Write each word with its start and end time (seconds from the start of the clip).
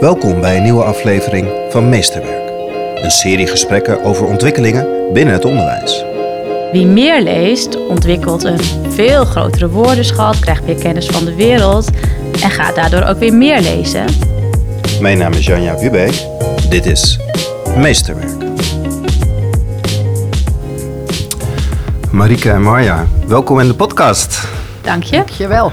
Welkom 0.00 0.40
bij 0.40 0.56
een 0.56 0.62
nieuwe 0.62 0.82
aflevering 0.82 1.48
van 1.70 1.88
Meesterwerk. 1.88 2.50
Een 3.02 3.10
serie 3.10 3.46
gesprekken 3.46 4.04
over 4.04 4.26
ontwikkelingen 4.26 5.12
binnen 5.12 5.34
het 5.34 5.44
onderwijs. 5.44 6.04
Wie 6.72 6.86
meer 6.86 7.22
leest, 7.22 7.86
ontwikkelt 7.86 8.44
een 8.44 8.58
veel 8.88 9.24
grotere 9.24 9.68
woordenschat, 9.68 10.38
krijgt 10.38 10.64
meer 10.66 10.78
kennis 10.78 11.06
van 11.06 11.24
de 11.24 11.34
wereld 11.34 11.90
en 12.42 12.50
gaat 12.50 12.74
daardoor 12.74 13.02
ook 13.02 13.18
weer 13.18 13.34
meer 13.34 13.60
lezen. 13.60 14.04
Mijn 15.00 15.18
naam 15.18 15.32
is 15.32 15.46
Janja 15.46 15.78
Wubé. 15.78 16.08
Dit 16.68 16.86
is 16.86 17.18
Meesterwerk. 17.76 18.44
Marike 22.10 22.50
en 22.50 22.62
Marja, 22.62 23.06
welkom 23.26 23.60
in 23.60 23.68
de 23.68 23.74
podcast. 23.74 24.48
Dank 24.82 25.02
je. 25.02 25.16
Dankjewel. 25.16 25.70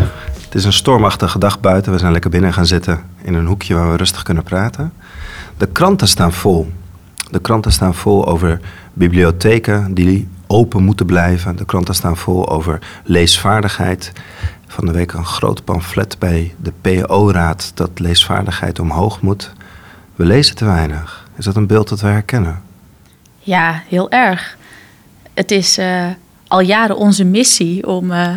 Het 0.54 0.61
is 0.61 0.67
een 0.67 0.73
stormachtige 0.73 1.39
dag 1.39 1.59
buiten. 1.59 1.91
We 1.91 1.97
zijn 1.97 2.11
lekker 2.11 2.29
binnen 2.29 2.53
gaan 2.53 2.65
zitten 2.65 3.03
in 3.21 3.33
een 3.33 3.45
hoekje 3.45 3.73
waar 3.73 3.91
we 3.91 3.97
rustig 3.97 4.23
kunnen 4.23 4.44
praten. 4.44 4.94
De 5.57 5.67
kranten 5.67 6.07
staan 6.07 6.34
vol. 6.34 6.71
De 7.31 7.39
kranten 7.39 7.71
staan 7.71 7.94
vol 7.95 8.27
over 8.27 8.59
bibliotheken 8.94 9.94
die 9.94 10.27
open 10.47 10.84
moeten 10.84 11.05
blijven. 11.05 11.55
De 11.55 11.66
kranten 11.66 11.95
staan 11.95 12.17
vol 12.17 12.49
over 12.49 12.80
leesvaardigheid. 13.03 14.11
Van 14.67 14.85
de 14.85 14.91
week 14.91 15.13
een 15.13 15.25
groot 15.25 15.63
pamflet 15.63 16.20
bij 16.20 16.55
de 16.61 16.73
PO-raad 16.81 17.72
dat 17.73 17.89
leesvaardigheid 17.99 18.80
omhoog 18.80 19.22
moet. 19.22 19.52
We 20.16 20.25
lezen 20.25 20.55
te 20.55 20.66
weinig. 20.66 21.27
Is 21.35 21.45
dat 21.45 21.55
een 21.55 21.67
beeld 21.67 21.89
dat 21.89 22.02
we 22.02 22.08
herkennen? 22.08 22.61
Ja, 23.39 23.83
heel 23.88 24.11
erg. 24.11 24.58
Het 25.33 25.52
is 25.52 25.77
uh, 25.77 26.08
al 26.47 26.59
jaren 26.59 26.97
onze 26.97 27.23
missie 27.23 27.88
om 27.88 28.11
uh, 28.11 28.27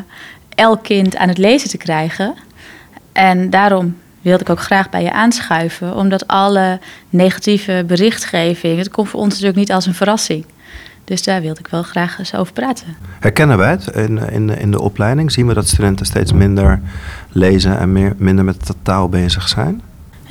elk 0.56 0.82
kind 0.82 1.16
aan 1.16 1.28
het 1.28 1.38
lezen 1.38 1.68
te 1.68 1.76
krijgen. 1.76 2.34
En 3.12 3.50
daarom 3.50 3.96
wilde 4.20 4.42
ik 4.42 4.50
ook 4.50 4.60
graag 4.60 4.90
bij 4.90 5.02
je 5.02 5.12
aanschuiven, 5.12 5.94
omdat 5.94 6.26
alle 6.26 6.80
negatieve 7.10 7.84
berichtgeving, 7.86 8.78
het 8.78 8.90
komt 8.90 9.08
voor 9.08 9.20
ons 9.20 9.28
natuurlijk 9.28 9.58
niet 9.58 9.72
als 9.72 9.86
een 9.86 9.94
verrassing. 9.94 10.44
Dus 11.04 11.22
daar 11.22 11.40
wilde 11.40 11.60
ik 11.60 11.68
wel 11.68 11.82
graag 11.82 12.18
eens 12.18 12.34
over 12.34 12.52
praten. 12.52 12.96
Herkennen 13.20 13.58
wij 13.58 13.70
het 13.70 13.86
in, 13.86 14.18
in, 14.18 14.58
in 14.58 14.70
de 14.70 14.80
opleiding? 14.80 15.32
Zien 15.32 15.46
we 15.46 15.54
dat 15.54 15.68
studenten 15.68 16.06
steeds 16.06 16.32
minder 16.32 16.80
lezen 17.28 17.78
en 17.78 17.92
meer, 17.92 18.14
minder 18.16 18.44
met 18.44 18.66
de 18.66 18.74
taal 18.82 19.08
bezig 19.08 19.48
zijn? 19.48 19.82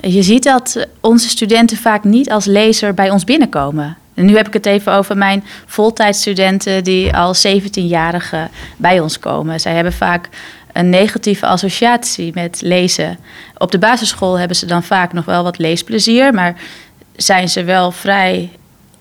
Je 0.02 0.24
ziet 0.24 0.44
dat 0.44 0.88
onze 1.00 1.30
studenten 1.30 1.78
vaak 1.78 2.04
niet 2.04 2.32
als 2.32 2.46
lezer 2.46 2.94
bij 2.94 3.10
ons 3.10 3.24
binnenkomen. 3.24 3.98
Nu 4.16 4.36
heb 4.36 4.48
ik 4.48 4.54
het 4.54 4.66
even 4.66 4.94
over 4.94 5.18
mijn 5.18 5.44
voltijdstudenten 5.66 6.84
die 6.84 7.16
al 7.16 7.36
17-jarigen 7.36 8.50
bij 8.78 9.00
ons 9.00 9.20
komen. 9.20 9.60
Zij 9.60 9.74
hebben 9.74 9.94
vaak 9.94 10.30
een 10.74 10.90
negatieve 10.90 11.46
associatie 11.46 12.32
met 12.34 12.62
lezen. 12.62 13.18
Op 13.58 13.72
de 13.72 13.80
basisschool 13.80 14.40
hebben 14.40 14.58
ze 14.58 14.66
dan 14.66 14.84
vaak 14.84 15.14
nog 15.14 15.26
wel 15.26 15.44
wat 15.44 15.58
leesplezier, 15.58 16.34
maar 16.34 16.56
zijn 17.16 17.50
ze 17.50 17.64
wel 17.64 17.92
vrij 17.92 18.50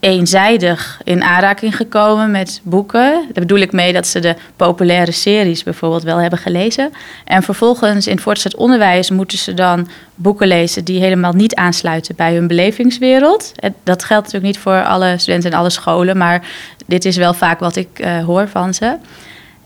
eenzijdig 0.05 1.00
in 1.05 1.22
aanraking 1.22 1.77
gekomen 1.77 2.30
met 2.30 2.60
boeken. 2.62 3.12
Daar 3.12 3.44
bedoel 3.47 3.58
ik 3.58 3.72
mee 3.72 3.92
dat 3.92 4.06
ze 4.06 4.20
de 4.20 4.34
populaire 4.56 5.12
series 5.12 5.62
bijvoorbeeld 5.62 6.02
wel 6.02 6.16
hebben 6.16 6.38
gelezen. 6.38 6.92
En 7.24 7.42
vervolgens 7.42 8.06
in 8.06 8.19
voortgezet 8.19 8.56
onderwijs 8.56 9.10
moeten 9.10 9.38
ze 9.38 9.55
dan 9.55 9.88
boeken 10.14 10.47
lezen 10.47 10.84
die 10.84 11.00
helemaal 11.00 11.32
niet 11.32 11.55
aansluiten 11.55 12.14
bij 12.16 12.34
hun 12.34 12.47
belevingswereld. 12.47 13.52
Dat 13.82 14.05
geldt 14.05 14.25
natuurlijk 14.25 14.55
niet 14.55 14.62
voor 14.62 14.84
alle 14.84 15.19
studenten 15.19 15.50
en 15.50 15.58
alle 15.58 15.70
scholen, 15.70 16.16
maar 16.16 16.47
dit 16.86 17.05
is 17.05 17.16
wel 17.16 17.34
vaak 17.34 17.60
wat 17.60 17.77
ik 17.77 17.88
uh, 18.00 18.25
hoor 18.25 18.48
van 18.48 18.75
ze. 18.75 18.97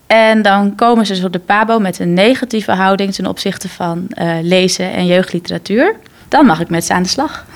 En 0.06 0.42
dan 0.42 0.75
komen 0.75 1.06
ze 1.06 1.14
dus 1.14 1.25
op 1.25 1.33
de 1.33 1.39
PABO 1.39 1.78
met 1.78 1.98
een 1.98 2.14
negatieve 2.14 2.72
houding 2.72 3.14
ten 3.14 3.27
opzichte 3.27 3.69
van 3.69 4.06
uh, 4.14 4.33
lezen 4.42 4.92
en 4.92 5.06
jeugdliteratuur. 5.06 5.94
Dan 6.28 6.47
mag 6.47 6.61
ik 6.61 6.69
met 6.69 6.84
ze 6.84 6.92
aan 6.92 7.03
de 7.03 7.09
slag. 7.09 7.47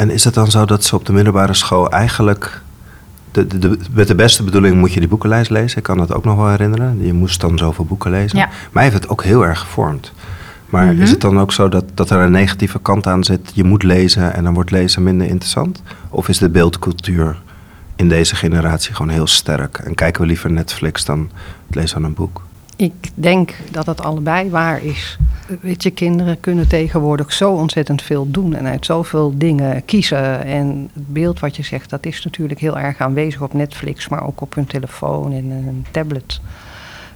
En 0.00 0.10
is 0.10 0.24
het 0.24 0.34
dan 0.34 0.50
zo 0.50 0.64
dat 0.64 0.84
ze 0.84 0.94
op 0.94 1.06
de 1.06 1.12
middelbare 1.12 1.54
school 1.54 1.90
eigenlijk. 1.90 2.60
De, 3.30 3.46
de, 3.46 3.58
de, 3.58 3.78
met 3.92 4.08
de 4.08 4.14
beste 4.14 4.42
bedoeling 4.42 4.76
moet 4.76 4.92
je 4.92 5.00
die 5.00 5.08
boekenlijst 5.08 5.50
lezen. 5.50 5.78
Ik 5.78 5.82
kan 5.82 5.98
dat 5.98 6.12
ook 6.14 6.24
nog 6.24 6.36
wel 6.36 6.48
herinneren. 6.48 7.04
Je 7.04 7.12
moest 7.12 7.40
dan 7.40 7.58
zoveel 7.58 7.84
boeken 7.84 8.10
lezen. 8.10 8.38
Ja. 8.38 8.48
Mij 8.72 8.82
heeft 8.82 8.94
het 8.94 9.08
ook 9.08 9.24
heel 9.24 9.46
erg 9.46 9.58
gevormd. 9.60 10.12
Maar 10.66 10.86
Mhm. 10.86 11.02
is 11.02 11.10
het 11.10 11.20
dan 11.20 11.40
ook 11.40 11.52
zo 11.52 11.68
dat, 11.68 11.84
dat 11.94 12.10
er 12.10 12.18
een 12.18 12.30
negatieve 12.30 12.78
kant 12.78 13.06
aan 13.06 13.24
zit? 13.24 13.50
Je 13.54 13.64
moet 13.64 13.82
lezen 13.82 14.34
en 14.34 14.44
dan 14.44 14.54
wordt 14.54 14.70
lezen 14.70 15.02
minder 15.02 15.26
interessant? 15.26 15.82
Of 16.08 16.28
is 16.28 16.38
de 16.38 16.48
beeldcultuur 16.50 17.40
in 17.96 18.08
deze 18.08 18.36
generatie 18.36 18.94
gewoon 18.94 19.12
heel 19.12 19.26
sterk? 19.26 19.78
En 19.78 19.94
kijken 19.94 20.20
we 20.20 20.26
liever 20.26 20.50
Netflix 20.50 21.04
dan 21.04 21.30
het 21.66 21.74
lezen 21.74 21.90
van 21.90 22.04
een 22.04 22.14
boek? 22.14 22.42
Ik 22.80 23.10
denk 23.14 23.54
dat 23.70 23.86
het 23.86 24.00
allebei 24.00 24.50
waar 24.50 24.84
is. 24.84 25.18
Weet 25.60 25.82
je, 25.82 25.90
kinderen 25.90 26.40
kunnen 26.40 26.68
tegenwoordig 26.68 27.32
zo 27.32 27.52
ontzettend 27.52 28.02
veel 28.02 28.30
doen 28.30 28.54
en 28.54 28.66
uit 28.66 28.86
zoveel 28.86 29.38
dingen 29.38 29.84
kiezen. 29.84 30.44
En 30.44 30.90
het 30.94 31.12
beeld 31.12 31.40
wat 31.40 31.56
je 31.56 31.62
zegt, 31.62 31.90
dat 31.90 32.06
is 32.06 32.24
natuurlijk 32.24 32.60
heel 32.60 32.78
erg 32.78 32.98
aanwezig 32.98 33.42
op 33.42 33.52
Netflix, 33.52 34.08
maar 34.08 34.26
ook 34.26 34.40
op 34.40 34.54
hun 34.54 34.66
telefoon 34.66 35.32
en 35.32 35.50
een 35.50 35.86
tablet. 35.90 36.40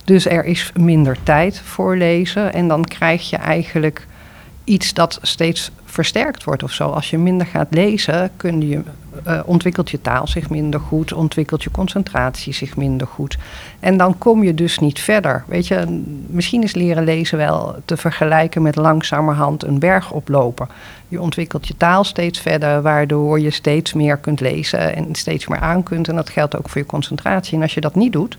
Dus 0.05 0.27
er 0.27 0.45
is 0.45 0.73
minder 0.75 1.17
tijd 1.23 1.59
voor 1.61 1.97
lezen 1.97 2.53
en 2.53 2.69
dan 2.69 2.85
krijg 2.85 3.31
je 3.31 3.37
eigenlijk 3.37 4.07
iets 4.65 4.95
dat 4.95 5.19
steeds 5.23 5.71
versterkt 5.95 6.45
wordt 6.45 6.63
of 6.63 6.73
zo. 6.73 6.89
Als 6.89 7.11
je 7.11 7.19
minder 7.19 7.47
gaat 7.47 7.67
lezen, 7.71 8.31
je, 8.43 8.81
uh, 9.27 9.41
ontwikkelt 9.45 9.91
je 9.91 10.01
taal 10.01 10.27
zich 10.27 10.51
minder 10.51 10.81
goed, 10.81 11.13
ontwikkelt 11.13 11.63
je 11.63 11.71
concentratie 11.71 12.53
zich 12.53 12.77
minder 12.77 13.07
goed. 13.07 13.39
En 13.81 13.97
dan 13.97 14.19
kom 14.19 14.43
je 14.43 14.55
dus 14.55 14.79
niet 14.79 15.01
verder. 15.01 15.45
Weet 15.47 15.67
je, 15.67 16.03
misschien 16.27 16.63
is 16.63 16.75
leren 16.75 17.05
lezen 17.05 17.39
wel 17.39 17.77
te 17.85 17.97
vergelijken 17.97 18.63
met 18.63 18.77
langzamerhand 18.77 19.65
een 19.65 19.79
berg 19.79 20.11
oplopen. 20.11 20.69
Je 21.09 21.21
ontwikkelt 21.21 21.69
je 21.69 21.77
taal 21.77 22.05
steeds 22.05 22.39
verder, 22.41 22.83
waardoor 22.83 23.41
je 23.41 23.51
steeds 23.51 23.93
meer 23.93 24.17
kunt 24.17 24.41
lezen 24.41 24.97
en 24.97 25.15
steeds 25.15 25.47
meer 25.47 25.61
aan 25.61 25.83
kunt. 25.83 26.09
En 26.09 26.15
dat 26.15 26.31
geldt 26.31 26.57
ook 26.57 26.69
voor 26.69 26.81
je 26.81 26.87
concentratie. 26.87 27.57
En 27.57 27.63
als 27.63 27.75
je 27.75 27.81
dat 27.81 27.95
niet 27.95 28.13
doet, 28.13 28.39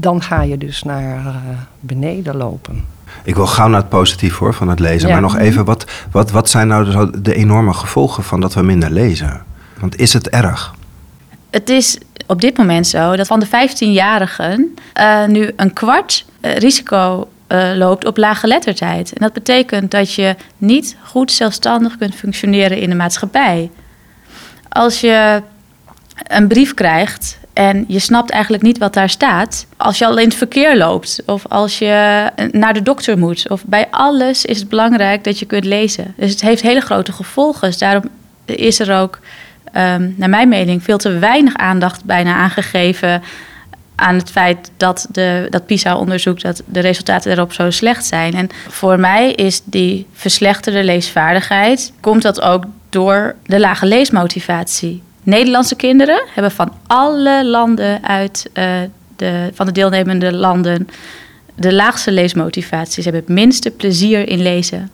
dan 0.00 0.22
ga 0.22 0.42
je 0.42 0.58
dus 0.58 0.82
naar 0.82 1.18
uh, 1.26 1.34
beneden 1.80 2.36
lopen. 2.36 2.84
Ik 3.24 3.34
wil 3.34 3.46
gauw 3.46 3.68
naar 3.68 3.80
het 3.80 3.88
positief 3.88 4.36
hoor 4.36 4.54
van 4.54 4.68
het 4.68 4.78
lezen. 4.78 5.08
Ja. 5.08 5.12
Maar 5.12 5.22
nog 5.22 5.36
even, 5.36 5.64
wat, 5.64 5.84
wat, 6.10 6.30
wat 6.30 6.50
zijn 6.50 6.68
nou 6.68 6.84
de, 6.84 7.20
de 7.20 7.34
enorme 7.34 7.74
gevolgen 7.74 8.22
van 8.22 8.40
dat 8.40 8.54
we 8.54 8.62
minder 8.62 8.90
lezen? 8.90 9.42
Want 9.78 9.96
is 9.96 10.12
het 10.12 10.28
erg? 10.28 10.74
Het 11.50 11.68
is 11.68 11.98
op 12.26 12.40
dit 12.40 12.56
moment 12.56 12.86
zo 12.86 13.16
dat 13.16 13.26
van 13.26 13.40
de 13.40 13.46
15-jarigen 13.46 14.78
uh, 15.00 15.24
nu 15.26 15.50
een 15.56 15.72
kwart 15.72 16.24
uh, 16.40 16.56
risico 16.56 17.28
uh, 17.48 17.70
loopt 17.74 18.06
op 18.06 18.16
lage 18.16 18.46
lettertijd. 18.46 19.12
En 19.12 19.20
dat 19.20 19.32
betekent 19.32 19.90
dat 19.90 20.14
je 20.14 20.36
niet 20.58 20.96
goed 21.04 21.32
zelfstandig 21.32 21.96
kunt 21.96 22.14
functioneren 22.14 22.78
in 22.78 22.88
de 22.88 22.96
maatschappij. 22.96 23.70
Als 24.68 25.00
je 25.00 25.42
een 26.26 26.48
brief 26.48 26.74
krijgt 26.74 27.38
en 27.52 27.84
je 27.88 27.98
snapt 27.98 28.30
eigenlijk 28.30 28.62
niet 28.62 28.78
wat 28.78 28.94
daar 28.94 29.10
staat. 29.10 29.66
Als 29.76 29.98
je 29.98 30.06
al 30.06 30.18
in 30.18 30.28
het 30.28 30.34
verkeer 30.34 30.76
loopt 30.76 31.22
of 31.26 31.44
als 31.48 31.78
je 31.78 32.26
naar 32.52 32.72
de 32.72 32.82
dokter 32.82 33.18
moet. 33.18 33.48
Of 33.48 33.64
bij 33.64 33.86
alles 33.90 34.44
is 34.44 34.58
het 34.58 34.68
belangrijk 34.68 35.24
dat 35.24 35.38
je 35.38 35.46
kunt 35.46 35.64
lezen. 35.64 36.14
Dus 36.16 36.30
het 36.30 36.40
heeft 36.40 36.62
hele 36.62 36.80
grote 36.80 37.12
gevolgen. 37.12 37.68
Dus 37.68 37.78
daarom 37.78 38.04
is 38.44 38.80
er 38.80 38.96
ook, 38.96 39.18
um, 39.76 40.14
naar 40.16 40.28
mijn 40.28 40.48
mening, 40.48 40.82
veel 40.82 40.98
te 40.98 41.18
weinig 41.18 41.54
aandacht 41.54 42.04
bijna 42.04 42.34
aangegeven 42.34 43.22
aan 43.94 44.14
het 44.14 44.30
feit 44.30 44.70
dat, 44.76 45.06
de, 45.10 45.46
dat 45.50 45.66
PISA-onderzoek, 45.66 46.40
dat 46.40 46.62
de 46.66 46.80
resultaten 46.80 47.28
daarop 47.28 47.52
zo 47.52 47.70
slecht 47.70 48.04
zijn. 48.04 48.34
En 48.34 48.48
voor 48.68 49.00
mij 49.00 49.32
is 49.32 49.62
die 49.64 50.06
verslechterde 50.12 50.84
leesvaardigheid, 50.84 51.92
komt 52.00 52.22
dat 52.22 52.40
ook 52.40 52.64
door 52.88 53.34
de 53.46 53.60
lage 53.60 53.86
leesmotivatie. 53.86 55.02
Nederlandse 55.30 55.76
kinderen 55.76 56.22
hebben 56.34 56.52
van 56.52 56.72
alle 56.86 57.46
landen 57.46 58.04
uit 58.04 58.50
uh, 58.54 58.64
de, 59.16 59.50
van 59.54 59.66
de 59.66 59.72
deelnemende 59.72 60.32
landen 60.32 60.88
de 61.54 61.74
laagste 61.74 62.12
leesmotivatie. 62.12 63.02
Ze 63.02 63.08
hebben 63.08 63.20
het 63.20 63.28
minste 63.28 63.70
plezier 63.70 64.28
in 64.28 64.42
lezen. 64.42 64.90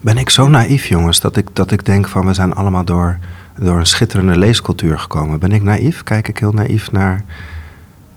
Ben 0.00 0.18
ik 0.18 0.30
zo 0.30 0.48
naïef, 0.48 0.86
jongens, 0.86 1.20
dat 1.20 1.36
ik, 1.36 1.46
dat 1.52 1.70
ik 1.70 1.84
denk 1.84 2.08
van 2.08 2.26
we 2.26 2.34
zijn 2.34 2.54
allemaal 2.54 2.84
door, 2.84 3.18
door 3.58 3.78
een 3.78 3.86
schitterende 3.86 4.38
leescultuur 4.38 4.98
gekomen. 4.98 5.38
Ben 5.38 5.52
ik 5.52 5.62
naïef? 5.62 6.02
Kijk 6.02 6.28
ik 6.28 6.38
heel 6.38 6.52
naïef 6.52 6.92
naar 6.92 7.24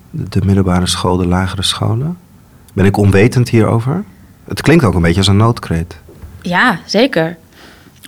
de 0.09 0.41
middelbare 0.45 0.87
school, 0.87 1.17
de 1.17 1.27
lagere 1.27 1.63
scholen? 1.63 2.17
Ben 2.73 2.85
ik 2.85 2.97
onwetend 2.97 3.49
hierover? 3.49 4.03
Het 4.47 4.61
klinkt 4.61 4.83
ook 4.83 4.93
een 4.93 5.01
beetje 5.01 5.17
als 5.17 5.27
een 5.27 5.37
noodkreet. 5.37 5.97
Ja, 6.41 6.79
zeker. 6.85 7.37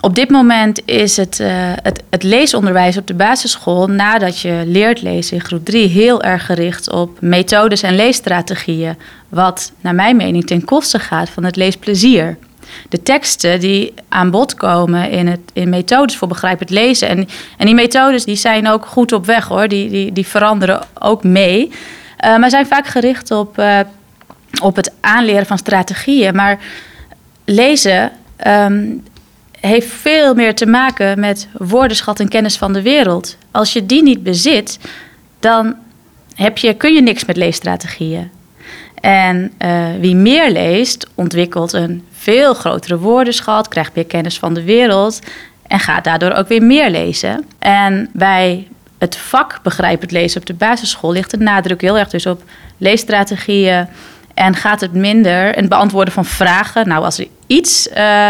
Op 0.00 0.14
dit 0.14 0.30
moment 0.30 0.80
is 0.84 1.16
het, 1.16 1.38
uh, 1.40 1.48
het, 1.82 2.02
het, 2.10 2.22
leesonderwijs 2.22 2.96
op 2.96 3.06
de 3.06 3.14
basisschool, 3.14 3.86
nadat 3.86 4.40
je 4.40 4.62
leert 4.66 5.02
lezen 5.02 5.36
in 5.36 5.44
groep 5.44 5.64
3, 5.64 5.88
heel 5.88 6.22
erg 6.22 6.46
gericht 6.46 6.90
op 6.90 7.20
methodes 7.20 7.82
en 7.82 7.96
leesstrategieën. 7.96 8.96
Wat 9.28 9.72
naar 9.80 9.94
mijn 9.94 10.16
mening 10.16 10.46
ten 10.46 10.64
koste 10.64 10.98
gaat 10.98 11.30
van 11.30 11.44
het 11.44 11.56
leesplezier. 11.56 12.36
De 12.88 13.02
teksten 13.02 13.60
die 13.60 13.94
aan 14.08 14.30
bod 14.30 14.54
komen 14.54 15.10
in, 15.10 15.26
het, 15.26 15.40
in 15.52 15.68
methodes 15.68 16.16
voor 16.16 16.28
begrijpend 16.28 16.70
lezen. 16.70 17.08
En, 17.08 17.28
en 17.56 17.66
die 17.66 17.74
methodes 17.74 18.24
die 18.24 18.36
zijn 18.36 18.68
ook 18.68 18.86
goed 18.86 19.12
op 19.12 19.26
weg 19.26 19.48
hoor, 19.48 19.68
die, 19.68 19.90
die, 19.90 20.12
die 20.12 20.26
veranderen 20.26 20.80
ook 20.98 21.24
mee. 21.24 21.70
Uh, 22.24 22.36
maar 22.36 22.50
zijn 22.50 22.66
vaak 22.66 22.86
gericht 22.86 23.30
op, 23.30 23.58
uh, 23.58 23.78
op 24.62 24.76
het 24.76 24.92
aanleren 25.00 25.46
van 25.46 25.58
strategieën. 25.58 26.34
Maar 26.34 26.58
lezen. 27.44 28.12
Um, 28.46 29.02
heeft 29.60 29.88
veel 29.88 30.34
meer 30.34 30.54
te 30.54 30.66
maken 30.66 31.20
met 31.20 31.48
woordenschat 31.52 32.20
en 32.20 32.28
kennis 32.28 32.56
van 32.56 32.72
de 32.72 32.82
wereld. 32.82 33.36
Als 33.50 33.72
je 33.72 33.86
die 33.86 34.02
niet 34.02 34.22
bezit, 34.22 34.78
dan 35.40 35.74
heb 36.34 36.58
je, 36.58 36.74
kun 36.74 36.94
je 36.94 37.02
niks 37.02 37.24
met 37.24 37.36
leesstrategieën. 37.36 38.30
En 39.00 39.52
uh, 39.58 39.86
wie 40.00 40.16
meer 40.16 40.50
leest, 40.50 41.08
ontwikkelt 41.14 41.72
een 41.72 42.04
veel 42.12 42.54
grotere 42.54 42.98
woordenschat, 42.98 43.68
krijgt 43.68 43.94
meer 43.94 44.06
kennis 44.06 44.38
van 44.38 44.54
de 44.54 44.64
wereld 44.64 45.20
en 45.66 45.80
gaat 45.80 46.04
daardoor 46.04 46.32
ook 46.32 46.48
weer 46.48 46.62
meer 46.62 46.90
lezen. 46.90 47.44
En 47.58 48.10
bij 48.12 48.68
het 48.98 49.16
vak 49.16 49.60
begrijpend 49.62 50.10
lezen 50.10 50.40
op 50.40 50.46
de 50.46 50.54
basisschool 50.54 51.12
ligt 51.12 51.30
de 51.30 51.36
nadruk 51.36 51.80
heel 51.80 51.98
erg 51.98 52.08
dus 52.08 52.26
op 52.26 52.42
leesstrategieën 52.76 53.86
en 54.34 54.54
gaat 54.54 54.80
het 54.80 54.92
minder 54.92 55.54
en 55.54 55.68
beantwoorden 55.68 56.14
van 56.14 56.24
vragen. 56.24 56.88
Nou, 56.88 57.04
als 57.04 57.18
er 57.18 57.26
iets 57.46 57.88
uh, 57.96 58.28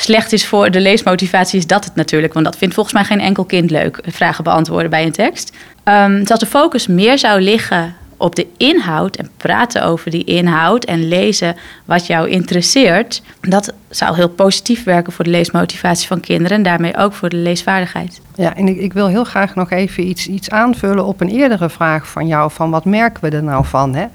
slecht 0.00 0.32
is 0.32 0.46
voor 0.46 0.70
de 0.70 0.80
leesmotivatie, 0.80 1.58
is 1.58 1.66
dat 1.66 1.84
het 1.84 1.94
natuurlijk. 1.94 2.32
Want 2.32 2.44
dat 2.44 2.56
vindt 2.56 2.74
volgens 2.74 2.94
mij 2.94 3.04
geen 3.04 3.20
enkel 3.20 3.44
kind 3.44 3.70
leuk, 3.70 4.00
vragen 4.06 4.44
beantwoorden 4.44 4.90
bij 4.90 5.04
een 5.04 5.12
tekst. 5.12 5.56
Um, 5.84 6.18
dus 6.18 6.30
als 6.30 6.40
de 6.40 6.46
focus 6.46 6.86
meer 6.86 7.18
zou 7.18 7.40
liggen 7.40 7.94
op 8.16 8.34
de 8.34 8.46
inhoud 8.56 9.16
en 9.16 9.30
praten 9.36 9.84
over 9.84 10.10
die 10.10 10.24
inhoud 10.24 10.84
en 10.84 11.08
lezen 11.08 11.56
wat 11.84 12.06
jou 12.06 12.28
interesseert, 12.28 13.22
dat 13.40 13.72
zou 13.88 14.14
heel 14.14 14.28
positief 14.28 14.84
werken 14.84 15.12
voor 15.12 15.24
de 15.24 15.30
leesmotivatie 15.30 16.06
van 16.06 16.20
kinderen 16.20 16.56
en 16.56 16.62
daarmee 16.62 16.96
ook 16.96 17.12
voor 17.12 17.28
de 17.28 17.36
leesvaardigheid. 17.36 18.20
Ja, 18.34 18.56
en 18.56 18.68
ik, 18.68 18.76
ik 18.76 18.92
wil 18.92 19.06
heel 19.06 19.24
graag 19.24 19.54
nog 19.54 19.70
even 19.70 20.06
iets, 20.06 20.26
iets 20.26 20.50
aanvullen 20.50 21.04
op 21.04 21.20
een 21.20 21.28
eerdere 21.28 21.70
vraag 21.70 22.08
van 22.08 22.26
jou: 22.26 22.50
van 22.50 22.70
wat 22.70 22.84
merken 22.84 23.30
we 23.30 23.36
er 23.36 23.42
nou 23.42 23.66
van? 23.66 23.94
Hè? 23.94 24.06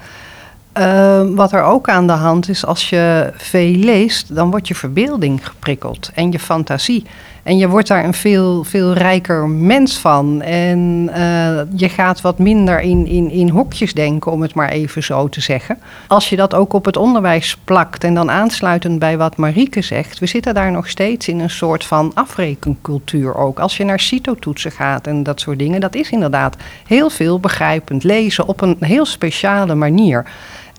Uh, 0.77 1.21
wat 1.35 1.51
er 1.51 1.63
ook 1.63 1.89
aan 1.89 2.07
de 2.07 2.13
hand 2.13 2.49
is, 2.49 2.65
als 2.65 2.89
je 2.89 3.31
veel 3.37 3.71
leest, 3.75 4.35
dan 4.35 4.49
wordt 4.49 4.67
je 4.67 4.75
verbeelding 4.75 5.47
geprikkeld 5.47 6.11
en 6.13 6.31
je 6.31 6.39
fantasie. 6.39 7.05
En 7.45 7.57
je 7.57 7.67
wordt 7.67 7.87
daar 7.87 8.03
een 8.03 8.13
veel, 8.13 8.63
veel 8.63 8.93
rijker 8.93 9.49
mens 9.49 9.97
van. 9.97 10.41
En 10.41 11.09
uh, 11.09 11.59
je 11.75 11.89
gaat 11.89 12.21
wat 12.21 12.39
minder 12.39 12.81
in, 12.81 13.07
in, 13.07 13.31
in 13.31 13.49
hokjes 13.49 13.93
denken, 13.93 14.31
om 14.31 14.41
het 14.41 14.55
maar 14.55 14.69
even 14.69 15.03
zo 15.03 15.29
te 15.29 15.41
zeggen. 15.41 15.77
Als 16.07 16.29
je 16.29 16.35
dat 16.35 16.53
ook 16.53 16.73
op 16.73 16.85
het 16.85 16.97
onderwijs 16.97 17.57
plakt 17.63 18.03
en 18.03 18.13
dan 18.13 18.31
aansluitend 18.31 18.99
bij 18.99 19.17
wat 19.17 19.37
Marieke 19.37 19.81
zegt, 19.81 20.19
we 20.19 20.25
zitten 20.25 20.53
daar 20.53 20.71
nog 20.71 20.89
steeds 20.89 21.27
in 21.27 21.39
een 21.39 21.49
soort 21.49 21.85
van 21.85 22.11
afrekencultuur 22.13 23.35
ook. 23.35 23.59
Als 23.59 23.77
je 23.77 23.83
naar 23.83 23.99
CITO-toetsen 23.99 24.71
gaat 24.71 25.07
en 25.07 25.23
dat 25.23 25.39
soort 25.39 25.59
dingen, 25.59 25.81
dat 25.81 25.95
is 25.95 26.09
inderdaad 26.09 26.55
heel 26.87 27.09
veel 27.09 27.39
begrijpend 27.39 28.03
lezen 28.03 28.47
op 28.47 28.61
een 28.61 28.77
heel 28.79 29.05
speciale 29.05 29.75
manier. 29.75 30.25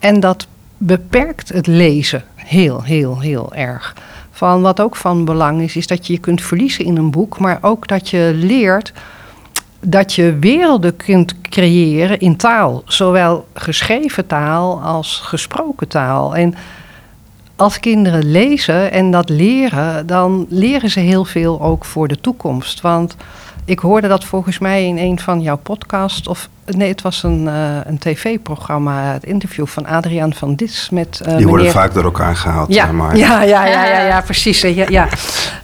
En 0.01 0.21
dat 0.21 0.47
beperkt 0.79 1.49
het 1.49 1.67
lezen 1.67 2.25
heel, 2.35 2.83
heel, 2.83 3.21
heel 3.21 3.55
erg. 3.55 3.97
Van 4.31 4.63
wat 4.63 4.81
ook 4.81 4.97
van 4.97 5.25
belang 5.25 5.61
is, 5.61 5.77
is 5.77 5.87
dat 5.87 6.07
je 6.07 6.13
je 6.13 6.19
kunt 6.19 6.43
verliezen 6.43 6.85
in 6.85 6.97
een 6.97 7.11
boek, 7.11 7.39
maar 7.39 7.59
ook 7.61 7.89
dat 7.89 8.09
je 8.09 8.33
leert 8.35 8.93
dat 9.81 10.13
je 10.13 10.37
werelden 10.41 10.97
kunt 10.97 11.41
creëren 11.41 12.21
in 12.21 12.37
taal, 12.37 12.83
zowel 12.87 13.47
geschreven 13.55 14.27
taal 14.27 14.81
als 14.81 15.21
gesproken 15.25 15.89
taal. 15.89 16.37
En 16.37 16.55
als 17.57 17.81
kinderen 17.81 18.31
lezen 18.31 18.93
en 18.93 19.11
dat 19.11 19.29
leren, 19.29 20.07
dan 20.07 20.47
leren 20.49 20.91
ze 20.91 21.01
heel 21.01 21.25
veel 21.25 21.61
ook 21.61 21.85
voor 21.85 22.09
de 22.09 22.21
toekomst. 22.21 22.81
Want 22.81 23.17
ik 23.67 23.79
hoorde 23.79 24.09
dat 24.09 24.25
volgens 24.25 24.59
mij 24.59 24.87
in 24.87 24.99
een 24.99 25.19
van 25.19 25.41
jouw 25.41 25.57
podcasts. 25.57 26.29
Of 26.29 26.49
nee, 26.67 26.89
het 26.89 27.03
was 27.03 27.23
een, 27.23 27.45
uh, 27.47 27.77
een 27.85 27.99
tv-programma, 27.99 29.13
het 29.13 29.25
interview 29.25 29.67
van 29.67 29.87
Adriaan 29.87 30.35
van 30.35 30.55
Dis 30.55 30.91
met. 30.91 31.23
Uh, 31.29 31.37
Die 31.37 31.49
worden 31.49 31.71
vaak 31.71 31.95
door 31.95 32.05
elkaar 32.05 32.37
gehaald. 32.37 32.75
Ja, 32.75 32.93
maar. 32.93 33.17
ja, 33.17 33.43
ja, 33.43 33.67
ja, 33.67 33.85
ja, 33.87 34.07
ja, 34.07 34.21
precies. 34.21 34.61
Ja, 34.61 34.87
ja, 34.89 35.09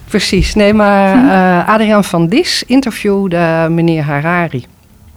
precies. 0.07 0.55
Nee, 0.55 0.73
maar 0.73 1.15
uh, 1.15 1.69
Adriaan 1.69 2.03
van 2.03 2.27
Dis 2.27 2.63
interviewde 2.63 3.67
meneer 3.69 4.03
Harari. 4.03 4.65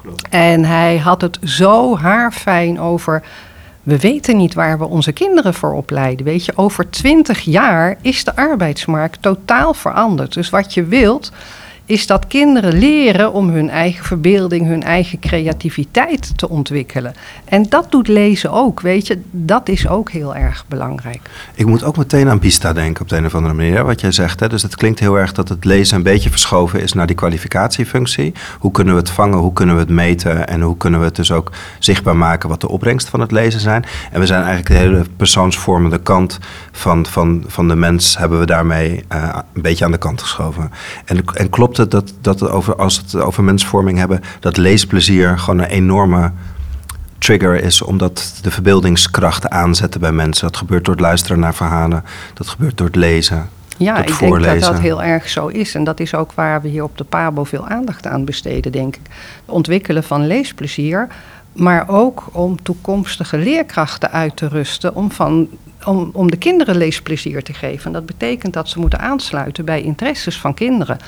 Klopt. 0.03 0.29
En 0.29 0.65
hij 0.65 0.99
had 0.99 1.21
het 1.21 1.39
zo 1.43 1.97
haarfijn 1.97 2.81
over. 2.81 3.23
We 3.83 3.99
weten 3.99 4.37
niet 4.37 4.55
waar 4.55 4.79
we 4.79 4.89
onze 4.89 5.13
kinderen 5.13 5.55
voor 5.55 5.73
opleiden. 5.73 6.27
Weet 6.27 6.45
je, 6.45 6.53
over 6.57 6.91
twintig 6.91 7.41
jaar 7.41 7.97
is 8.01 8.25
de 8.25 8.37
arbeidsmarkt 8.37 9.23
totaal 9.23 9.75
veranderd. 9.75 10.35
Dus 10.35 10.51
wat 10.51 10.75
je 10.75 10.85
wilt 10.85 11.33
is 11.87 12.07
dat 12.07 12.27
kinderen 12.27 12.79
leren 12.79 13.33
om 13.33 13.49
hun 13.49 13.71
eigen 13.71 14.05
verbeelding, 14.05 14.67
hun 14.67 14.83
eigen 14.83 15.19
creativiteit 15.19 16.39
te 16.39 16.49
ontwikkelen. 16.49 17.15
En 17.45 17.67
dat 17.69 17.91
doet 17.91 18.09
lezen 18.09 18.51
ook, 18.51 18.81
weet 18.81 19.07
je. 19.07 19.21
Dat 19.31 19.69
is 19.69 19.89
ook 19.89 20.11
heel 20.11 20.35
erg 20.35 20.65
belangrijk. 20.69 21.21
Ik 21.55 21.67
moet 21.67 21.85
ook 21.85 21.97
meteen 21.97 22.29
aan 22.29 22.39
Pista 22.39 22.73
denken 22.73 23.03
op 23.03 23.09
de 23.09 23.17
een 23.17 23.27
of 23.27 23.35
andere 23.35 23.55
manier, 23.55 23.85
wat 23.85 24.01
jij 24.01 24.13
zegt. 24.13 24.41
Hè? 24.41 24.49
Dus 24.49 24.63
het 24.63 24.77
klinkt 24.77 25.01
heel 25.01 25.19
erg 25.19 25.33
dat 25.33 25.49
het 25.49 25.65
lezen 25.65 25.97
een 25.97 26.03
beetje 26.03 26.31
verschoven 26.31 26.83
is 26.83 26.93
naar 26.93 27.07
die 27.07 27.17
kwalificatiefunctie. 27.17 28.35
Hoe 28.59 28.71
kunnen 28.71 28.95
we 28.95 29.01
het 29.01 29.11
vangen, 29.11 29.39
hoe 29.39 29.53
kunnen 29.53 29.75
we 29.75 29.81
het 29.81 29.91
meten 29.91 30.49
en 30.49 30.61
hoe 30.61 30.77
kunnen 30.77 31.01
we 31.01 31.07
het 31.07 31.17
dus 31.17 31.33
ook 31.33 31.53
zichtbaar 31.79 32.17
maken 32.17 32.49
wat 32.49 32.61
de 32.61 32.69
opbrengst 32.69 33.09
van 33.09 33.21
het 33.21 33.31
lezen 33.31 33.61
zijn. 33.61 33.85
En 34.11 34.21
we 34.21 34.27
zijn 34.27 34.43
eigenlijk 34.43 34.69
de 34.69 34.87
hele 34.87 35.05
persoonsvormende 35.17 35.99
kant 35.99 36.39
van, 36.73 37.07
van, 37.07 37.45
van 37.47 37.69
de 37.69 37.77
mens 37.77 38.19
hebben 38.19 38.39
we 38.39 38.47
daarmee 38.47 39.05
uh, 39.13 39.39
een 39.53 39.63
beetje 39.63 39.85
aan 39.85 39.91
de 39.91 39.99
kant 39.99 40.23
geschoven. 40.23 40.71
En, 41.05 41.25
en 41.35 41.51
klopt 41.51 41.76
het 41.77 41.91
dat, 41.91 42.15
dat 42.21 42.49
over, 42.51 42.77
als 42.77 42.97
het 42.97 43.15
over 43.15 43.45
mensvorming 43.45 43.99
hebben, 43.99 44.21
dat 44.41 44.57
leesplezier 44.57 45.39
gewoon 45.39 45.59
een 45.59 45.69
enorme 45.69 46.33
trigger 47.19 47.63
is 47.63 47.83
omdat 47.83 48.39
de 48.43 48.51
verbeeldingskrachten 48.51 49.51
aanzetten 49.51 50.01
bij 50.01 50.13
mensen. 50.13 50.47
Dat 50.47 50.57
gebeurt 50.57 50.85
door 50.85 50.95
het 50.95 51.03
luisteren 51.03 51.41
naar 51.41 51.55
verhalen, 51.55 52.05
dat 52.35 52.49
gebeurt 52.49 52.77
door 52.77 52.87
het 52.87 52.97
lezen. 52.97 53.49
Ja, 53.77 53.97
ik 53.97 54.19
denk 54.19 54.43
dat 54.43 54.61
dat 54.61 54.79
heel 54.79 55.03
erg 55.03 55.29
zo 55.29 55.47
is. 55.47 55.75
En 55.75 55.85
dat 55.85 56.01
is 56.01 56.15
ook 56.15 56.33
waar 56.33 56.63
we 56.63 56.69
hier 56.69 56.83
op 56.83 56.99
de 56.99 57.05
PABO 57.05 57.45
veel 57.45 57.69
aandacht 57.69 58.07
aan 58.07 58.25
besteden, 58.25 58.73
denk 58.73 58.97
ik. 58.97 59.03
Het 59.45 59.55
ontwikkelen 59.55 60.05
van 60.05 60.27
leesplezier, 60.27 61.09
maar 61.57 61.89
ook 61.89 62.25
om 62.33 62.63
toekomstige 62.63 63.39
leerkrachten 63.39 64.11
uit 64.11 64.37
te 64.37 64.49
rusten 64.49 64.95
om 64.95 65.11
van 65.13 65.49
om, 65.85 66.11
om 66.13 66.31
de 66.31 66.37
kinderen 66.37 66.77
leesplezier 66.77 67.43
te 67.43 67.53
geven. 67.53 67.87
En 67.87 67.93
dat 67.93 68.07
betekent 68.07 68.53
dat 68.53 68.69
ze 68.69 68.79
moeten 68.79 69.01
aansluiten 69.01 69.65
bij 69.65 69.83
interesses 69.83 70.41
van 70.41 70.55
kinderen. 70.55 70.99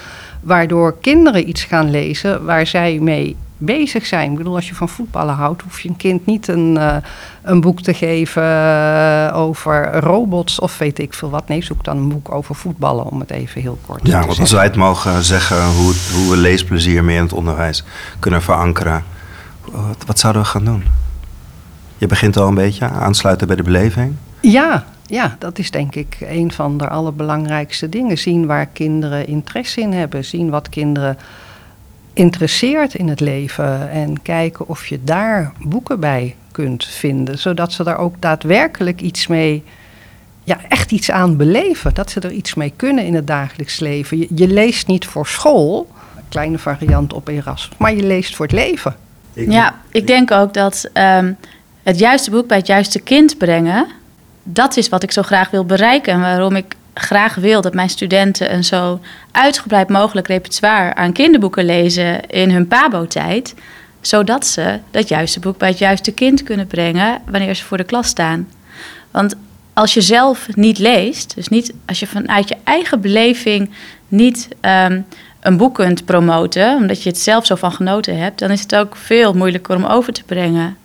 Waardoor 0.41 0.97
kinderen 1.00 1.49
iets 1.49 1.65
gaan 1.65 1.91
lezen 1.91 2.45
waar 2.45 2.67
zij 2.67 2.99
mee 2.99 3.37
bezig 3.56 4.06
zijn. 4.06 4.31
Ik 4.31 4.37
bedoel, 4.37 4.55
als 4.55 4.69
je 4.69 4.75
van 4.75 4.89
voetballen 4.89 5.35
houdt, 5.35 5.62
hoef 5.62 5.81
je 5.81 5.89
een 5.89 5.97
kind 5.97 6.27
niet 6.27 6.49
een, 6.49 6.75
uh, 6.77 6.97
een 7.43 7.61
boek 7.61 7.81
te 7.81 7.94
geven 7.94 8.43
uh, 8.43 9.31
over 9.35 9.99
robots 9.99 10.59
of 10.59 10.79
weet 10.79 10.99
ik 10.99 11.15
veel 11.15 11.31
wat. 11.31 11.49
Nee, 11.49 11.62
zoek 11.62 11.85
dan 11.85 11.97
een 11.97 12.09
boek 12.09 12.33
over 12.33 12.55
voetballen, 12.55 13.05
om 13.05 13.21
het 13.21 13.31
even 13.31 13.61
heel 13.61 13.79
kort 13.87 13.99
ja, 13.99 14.05
te 14.05 14.11
zeggen. 14.11 14.21
Ja, 14.21 14.27
want 14.27 14.41
als 14.41 14.53
wij 14.53 14.65
het 14.65 14.77
mogen 14.77 15.25
zeggen 15.25 15.67
hoe, 15.67 15.94
hoe 16.15 16.31
we 16.31 16.37
leesplezier 16.37 17.05
meer 17.05 17.17
in 17.17 17.22
het 17.22 17.32
onderwijs 17.32 17.84
kunnen 18.19 18.43
verankeren, 18.43 19.05
wat, 20.06 20.19
zouden 20.19 20.43
we 20.43 20.48
gaan 20.48 20.65
doen? 20.65 20.84
Je 21.98 22.06
begint 22.06 22.37
al 22.37 22.48
een 22.48 22.55
beetje 22.55 22.89
aansluiten 22.89 23.46
bij 23.46 23.56
de 23.56 23.63
beleving. 23.63 24.15
Ja, 24.41 24.84
ja, 25.06 25.37
dat 25.39 25.58
is 25.58 25.70
denk 25.70 25.94
ik 25.94 26.17
een 26.20 26.53
van 26.53 26.79
de 26.79 26.89
allerbelangrijkste 26.89 27.89
dingen. 27.89 28.19
Zien 28.19 28.46
waar 28.46 28.67
kinderen 28.67 29.27
interesse 29.27 29.81
in 29.81 29.93
hebben. 29.93 30.25
Zien 30.25 30.51
wat 30.51 30.69
kinderen 30.69 31.19
interesseert 32.13 32.94
in 32.94 33.08
het 33.08 33.20
leven. 33.20 33.91
En 33.91 34.22
kijken 34.22 34.69
of 34.69 34.87
je 34.87 35.05
daar 35.05 35.53
boeken 35.60 36.01
bij 36.01 36.37
kunt 36.53 36.84
vinden. 36.84 37.39
Zodat 37.39 37.72
ze 37.72 37.84
daar 37.84 37.98
ook 37.98 38.15
daadwerkelijk 38.19 39.01
iets 39.01 39.27
mee. 39.27 39.65
Ja, 40.44 40.58
echt 40.69 40.93
iets 40.93 41.10
aan 41.10 41.37
beleven. 41.37 41.94
Dat 41.94 42.10
ze 42.10 42.20
er 42.20 42.32
iets 42.32 42.55
mee 42.55 42.72
kunnen 42.77 43.05
in 43.05 43.15
het 43.15 43.27
dagelijks 43.27 43.81
leven. 43.81 44.27
Je, 44.37 44.48
leest 44.48 44.87
niet 44.87 45.06
voor 45.06 45.27
school. 45.27 45.91
Kleine 46.29 46.58
variant 46.58 47.13
op 47.13 47.29
Erasmus. 47.29 47.79
Maar 47.79 47.94
je 47.94 48.03
leest 48.03 48.37
voor 48.37 48.46
het 48.46 48.55
leven. 48.55 48.96
Ja, 49.47 49.75
ik 49.91 50.07
denk 50.07 50.31
ook 50.31 50.55
dat 50.55 50.91
um, 50.95 51.37
het 51.83 51.99
juiste 51.99 52.31
boek 52.31 52.47
bij 52.47 52.57
het 52.57 52.67
juiste 52.67 53.01
kind 53.01 53.39
brengen 53.39 53.87
dat 54.53 54.77
is 54.77 54.89
wat 54.89 55.03
ik 55.03 55.13
zo 55.13 55.23
graag 55.23 55.51
wil 55.51 55.65
bereiken 55.65 56.13
en 56.13 56.21
waarom 56.21 56.57
ik 56.57 56.75
graag 56.95 57.35
wil 57.35 57.61
dat 57.61 57.75
mijn 57.75 57.91
studenten 57.91 58.55
een 58.55 58.65
zo 58.65 59.01
uitgebreid 59.31 59.89
mogelijk 59.89 60.27
repertoire 60.27 60.95
aan 60.95 61.13
kinderboeken 61.13 61.65
lezen 61.65 62.27
in 62.27 62.51
hun 62.51 62.69
pabo-tijd, 62.69 63.55
zodat 64.01 64.47
ze 64.47 64.79
dat 64.91 65.09
juiste 65.09 65.41
boek 65.41 65.59
bij 65.59 65.69
het 65.69 65.79
juiste 65.79 66.13
kind 66.13 66.43
kunnen 66.43 66.67
brengen 66.67 67.21
wanneer 67.31 67.55
ze 67.55 67.65
voor 67.65 67.77
de 67.77 67.85
klas 67.85 68.09
staan. 68.09 68.49
Want 69.11 69.35
als 69.73 69.95
je 69.95 70.01
zelf 70.01 70.49
niet 70.55 70.79
leest, 70.79 71.35
dus 71.35 71.49
niet 71.49 71.73
als 71.87 72.01
je 72.01 72.07
vanuit 72.07 72.49
je 72.49 72.57
eigen 72.65 73.01
beleving 73.01 73.71
niet 74.09 74.49
um, 74.61 75.07
een 75.41 75.57
boek 75.57 75.75
kunt 75.75 76.05
promoten, 76.05 76.77
omdat 76.77 77.03
je 77.03 77.09
het 77.09 77.19
zelf 77.19 77.47
zo 77.47 77.55
van 77.55 77.73
genoten 77.73 78.19
hebt, 78.19 78.39
dan 78.39 78.51
is 78.51 78.61
het 78.61 78.75
ook 78.75 78.97
veel 78.97 79.33
moeilijker 79.33 79.77
om 79.77 79.85
over 79.85 80.13
te 80.13 80.23
brengen. 80.25 80.77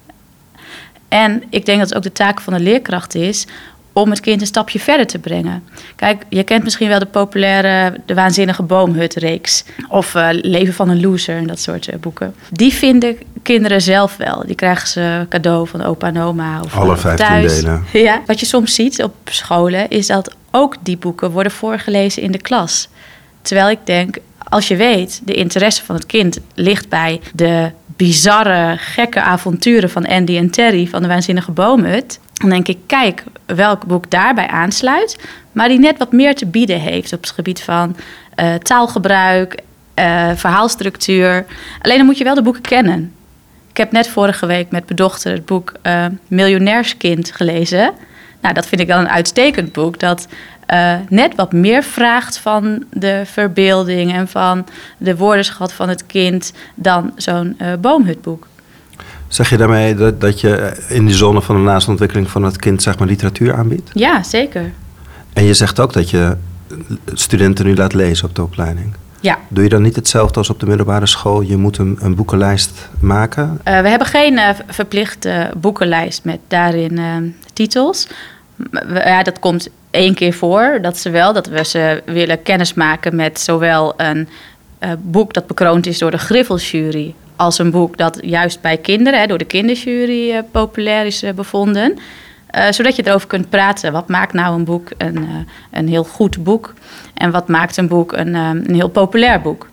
En 1.08 1.44
ik 1.50 1.66
denk 1.66 1.80
dat 1.80 1.88
het 1.88 1.98
ook 1.98 2.04
de 2.04 2.12
taak 2.12 2.42
van 2.42 2.54
de 2.54 2.60
leerkracht 2.60 3.16
is 3.16 3.48
om 3.94 4.10
het 4.10 4.20
kind 4.20 4.42
een 4.42 4.48
stapje 4.48 4.80
verder 4.80 5.08
te 5.08 5.20
brengen. 5.20 5.64
Kijk, 5.96 6.24
je 6.30 6.44
kent 6.44 6.64
misschien 6.64 6.88
wel 6.88 7.00
de 7.00 7.06
populaire 7.06 7.98
De 8.06 8.14
Waanzinnige 8.14 8.64
Boomhut-reeks. 8.64 9.64
Of 9.88 10.14
uh, 10.14 10.28
Leven 10.32 10.74
van 10.74 10.90
een 10.90 11.02
Loser 11.02 11.38
en 11.38 11.48
dat 11.48 11.60
soort 11.60 11.88
uh, 11.88 11.96
boeken. 12.00 12.36
Die 12.50 12.74
vinden 12.74 13.18
kinderen 13.42 13.82
zelf 13.82 14.18
wel. 14.18 14.44
Die 14.46 14.56
krijgen 14.56 14.88
ze 14.88 15.26
cadeau 15.30 15.68
van 15.68 15.84
opa 15.84 16.08
en 16.08 16.22
oma. 16.22 16.62
Of 16.62 16.78
Alle 16.78 16.98
vijftien 16.98 17.42
delen. 17.42 17.84
Ja, 17.92 18.22
wat 18.26 18.40
je 18.40 18.46
soms 18.46 18.76
ziet 18.76 19.04
op 19.04 19.14
scholen 19.24 19.90
is 19.90 20.08
dat 20.08 20.36
ook 20.52 20.76
die 20.82 20.98
boeken 20.98 21.32
worden 21.32 21.52
voorgelezen 21.52 22.22
in 22.22 22.32
de 22.32 22.42
klas. 22.42 22.90
Terwijl 23.42 23.70
ik 23.70 23.80
denk, 23.84 24.18
als 24.54 24.68
je 24.68 24.76
weet, 24.76 25.22
de 25.26 25.34
interesse 25.34 25.84
van 25.84 25.96
het 25.96 26.06
kind 26.06 26.40
ligt 26.56 26.90
bij 26.90 27.22
de 27.34 27.72
bizarre, 27.86 28.76
gekke 28.78 29.22
avonturen 29.22 29.90
van 29.90 30.08
Andy 30.08 30.38
en 30.38 30.50
Terry 30.50 30.88
van 30.88 31.02
de 31.02 31.08
Waanzinnige 31.08 31.52
Boomhut. 31.52 32.20
Dan 32.34 32.50
denk 32.50 32.68
ik, 32.68 32.78
kijk 32.86 33.24
welk 33.46 33.86
boek 33.86 34.10
daarbij 34.12 34.48
aansluit, 34.48 35.18
maar 35.52 35.68
die 35.68 35.80
net 35.80 35.98
wat 35.98 36.12
meer 36.12 36.36
te 36.36 36.46
bieden 36.46 36.80
heeft 36.80 37.14
op 37.14 37.22
het 37.22 37.32
gebied 37.32 37.62
van 37.62 37.96
uh, 38.36 38.54
taalgebruik, 38.54 39.62
uh, 40.00 40.30
verhaalstructuur. 40.36 41.46
Alleen 41.82 41.98
dan 41.98 42.06
moet 42.06 42.18
je 42.18 42.24
wel 42.24 42.36
de 42.36 42.42
boeken 42.42 42.62
kennen. 42.62 43.14
Ik 43.70 43.78
heb 43.78 43.92
net 43.92 44.08
vorige 44.08 44.46
week 44.46 44.72
met 44.72 44.84
mijn 44.86 44.96
dochter 44.96 45.32
het 45.32 45.46
boek 45.46 45.74
uh, 45.84 46.06
Miljonairskind 46.28 47.32
gelezen. 47.32 47.94
Nou, 48.42 48.54
dat 48.54 48.68
vind 48.68 48.82
ik 48.82 48.88
wel 48.88 49.00
een 49.00 49.10
uitstekend 49.10 49.72
boek. 49.72 50.00
Dat 50.00 50.28
uh, 50.74 50.94
net 51.10 51.36
wat 51.36 51.52
meer 51.52 51.84
vraagt 51.84 52.38
van 52.38 52.84
de 52.92 53.22
verbeelding 53.26 54.14
en 54.14 54.28
van 54.28 54.66
de 54.98 55.18
woordenschat 55.18 55.74
van 55.74 55.90
het 55.90 56.06
kind 56.06 56.54
dan 56.76 57.12
zo'n 57.16 57.58
uh, 57.62 57.74
boomhutboek. 57.82 58.48
Zeg 59.28 59.50
je 59.50 59.58
daarmee 59.58 59.96
dat, 59.96 60.22
dat 60.22 60.42
je 60.42 60.84
in 60.88 61.06
die 61.06 61.16
zone 61.16 61.42
van 61.42 61.56
de 61.56 61.62
naaste 61.62 61.90
ontwikkeling 61.90 62.30
van 62.30 62.44
het 62.44 62.58
kind 62.58 62.82
zeg 62.82 62.98
maar 62.98 63.08
literatuur 63.08 63.54
aanbiedt? 63.54 63.90
Ja, 63.94 64.24
zeker. 64.24 64.72
En 65.34 65.44
je 65.44 65.54
zegt 65.54 65.80
ook 65.80 65.94
dat 65.94 66.10
je 66.10 66.38
studenten 67.14 67.66
nu 67.66 67.76
laat 67.76 67.94
lezen 67.94 68.28
op 68.28 68.36
de 68.36 68.42
opleiding. 68.44 68.94
Ja. 69.20 69.40
Doe 69.48 69.64
je 69.64 69.70
dan 69.70 69.82
niet 69.82 69.96
hetzelfde 69.96 70.38
als 70.38 70.50
op 70.50 70.60
de 70.60 70.66
middelbare 70.66 71.06
school? 71.06 71.42
Je 71.42 71.58
moet 71.58 71.78
een, 71.78 71.98
een 72.00 72.16
boekenlijst 72.16 72.90
maken? 73.00 73.44
Uh, 73.44 73.82
we 73.82 73.90
hebben 73.90 74.08
geen 74.08 74.34
uh, 74.34 74.50
verplichte 74.68 75.52
boekenlijst 75.58 76.24
met 76.24 76.40
daarin 76.48 77.00
uh, 77.00 77.16
titels. 77.54 78.08
Ja, 78.94 79.24
dat 79.24 79.40
komt 79.40 79.70
één 79.92 80.14
keer 80.14 80.34
voor. 80.34 80.80
Dat 80.82 80.98
ze 80.98 81.10
wel, 81.10 81.34
dat 81.34 81.48
we 81.48 81.66
ze 81.66 82.02
willen 82.06 82.44
kennismaken 82.44 83.16
met 83.16 83.40
zowel 83.40 83.94
een 83.98 84.28
boek 85.00 85.34
dat 85.34 85.48
bekroond 85.48 85.86
is 85.86 85.98
door 85.98 86.12
de 86.12 86.18
Griffeljury... 86.18 87.14
als 87.36 87.60
een 87.60 87.72
boek 87.72 87.98
dat 87.98 88.20
juist 88.22 88.62
bij 88.62 88.78
kinderen, 88.78 89.20
hè, 89.20 89.28
door 89.28 89.38
de 89.38 89.46
kinderjury, 89.46 90.44
populair 90.52 91.06
is 91.06 91.24
bevonden... 91.36 91.98
Uh, 92.56 92.72
zodat 92.72 92.96
je 92.96 93.08
erover 93.08 93.28
kunt 93.28 93.50
praten. 93.50 93.92
Wat 93.92 94.08
maakt 94.08 94.34
nou 94.34 94.56
een 94.56 94.64
boek 94.64 94.90
een, 94.98 95.48
een 95.72 95.88
heel 95.88 96.04
goed 96.04 96.44
boek? 96.44 96.74
En 97.14 97.32
wat 97.32 97.48
maakt 97.48 97.78
een 97.78 97.88
boek 97.88 98.12
een, 98.12 98.34
een 98.34 98.76
heel 98.76 98.90
populair 98.90 99.42
boek? 99.42 99.68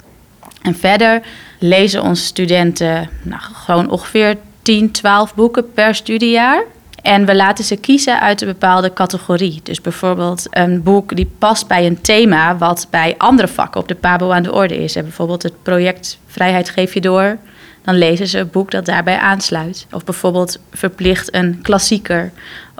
En 0.62 0.74
verder 0.74 1.22
lezen 1.58 2.02
onze 2.02 2.24
studenten 2.24 3.08
nou, 3.22 3.40
gewoon 3.40 3.90
ongeveer 3.90 4.36
10, 4.62 4.90
12 4.90 5.34
boeken 5.34 5.72
per 5.72 5.94
studiejaar. 5.94 6.64
En 7.02 7.26
we 7.26 7.36
laten 7.36 7.64
ze 7.64 7.76
kiezen 7.76 8.20
uit 8.20 8.40
een 8.40 8.48
bepaalde 8.48 8.92
categorie. 8.92 9.60
Dus 9.62 9.80
bijvoorbeeld 9.80 10.46
een 10.50 10.82
boek 10.82 11.16
die 11.16 11.30
past 11.38 11.66
bij 11.66 11.86
een 11.86 12.00
thema 12.00 12.56
wat 12.56 12.86
bij 12.90 13.14
andere 13.18 13.48
vakken 13.48 13.80
op 13.80 13.88
de 13.88 13.94
PABO 13.94 14.30
aan 14.30 14.42
de 14.42 14.52
orde 14.52 14.82
is. 14.82 14.96
En 14.96 15.02
bijvoorbeeld 15.02 15.42
het 15.42 15.62
project 15.62 16.18
Vrijheid 16.26 16.68
geef 16.68 16.94
je 16.94 17.00
door. 17.00 17.38
Dan 17.82 17.94
lezen 17.94 18.26
ze 18.26 18.38
een 18.38 18.50
boek 18.50 18.70
dat 18.70 18.86
daarbij 18.86 19.18
aansluit. 19.18 19.86
Of 19.92 20.04
bijvoorbeeld 20.04 20.58
verplicht 20.72 21.34
een 21.34 21.58
klassieker 21.62 22.32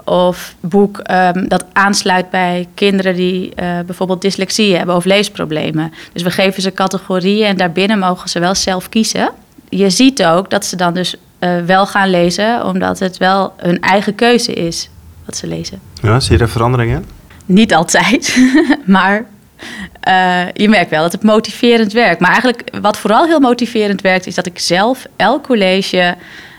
of 0.03 0.55
boek 0.59 1.01
um, 1.11 1.47
dat 1.47 1.65
aansluit 1.73 2.29
bij 2.29 2.67
kinderen 2.73 3.15
die 3.15 3.51
uh, 3.55 3.79
bijvoorbeeld 3.85 4.21
dyslexie 4.21 4.75
hebben 4.75 4.95
of 4.95 5.05
leesproblemen. 5.05 5.93
Dus 6.13 6.23
we 6.23 6.31
geven 6.31 6.61
ze 6.61 6.73
categorieën 6.73 7.47
en 7.47 7.57
daarbinnen 7.57 7.99
mogen 7.99 8.29
ze 8.29 8.39
wel 8.39 8.55
zelf 8.55 8.89
kiezen. 8.89 9.29
Je 9.69 9.89
ziet 9.89 10.25
ook 10.25 10.49
dat 10.49 10.65
ze 10.65 10.75
dan 10.75 10.93
dus 10.93 11.15
uh, 11.41 11.59
wel 11.65 11.87
gaan 11.87 12.09
lezen, 12.09 12.65
omdat 12.65 12.99
het 12.99 13.17
wel 13.17 13.53
hun 13.57 13.81
eigen 13.81 14.15
keuze 14.15 14.53
is 14.53 14.89
wat 15.25 15.37
ze 15.37 15.47
lezen. 15.47 15.81
Ja, 16.01 16.19
zie 16.19 16.37
je 16.37 16.43
er 16.43 16.49
veranderingen? 16.49 17.05
Niet 17.45 17.73
altijd, 17.73 18.37
maar 18.85 19.25
uh, 20.07 20.51
je 20.53 20.69
merkt 20.69 20.89
wel 20.89 21.01
dat 21.01 21.11
het 21.11 21.23
motiverend 21.23 21.93
werkt. 21.93 22.19
Maar 22.19 22.31
eigenlijk 22.31 22.69
wat 22.81 22.97
vooral 22.97 23.25
heel 23.25 23.39
motiverend 23.39 24.01
werkt, 24.01 24.27
is 24.27 24.35
dat 24.35 24.45
ik 24.45 24.59
zelf 24.59 25.05
elk 25.15 25.43
college 25.43 26.15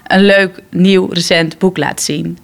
een 0.07 0.25
leuk, 0.25 0.61
nieuw, 0.71 1.07
recent 1.07 1.59
boek 1.59 1.77
laat 1.77 2.03
zien. 2.03 2.39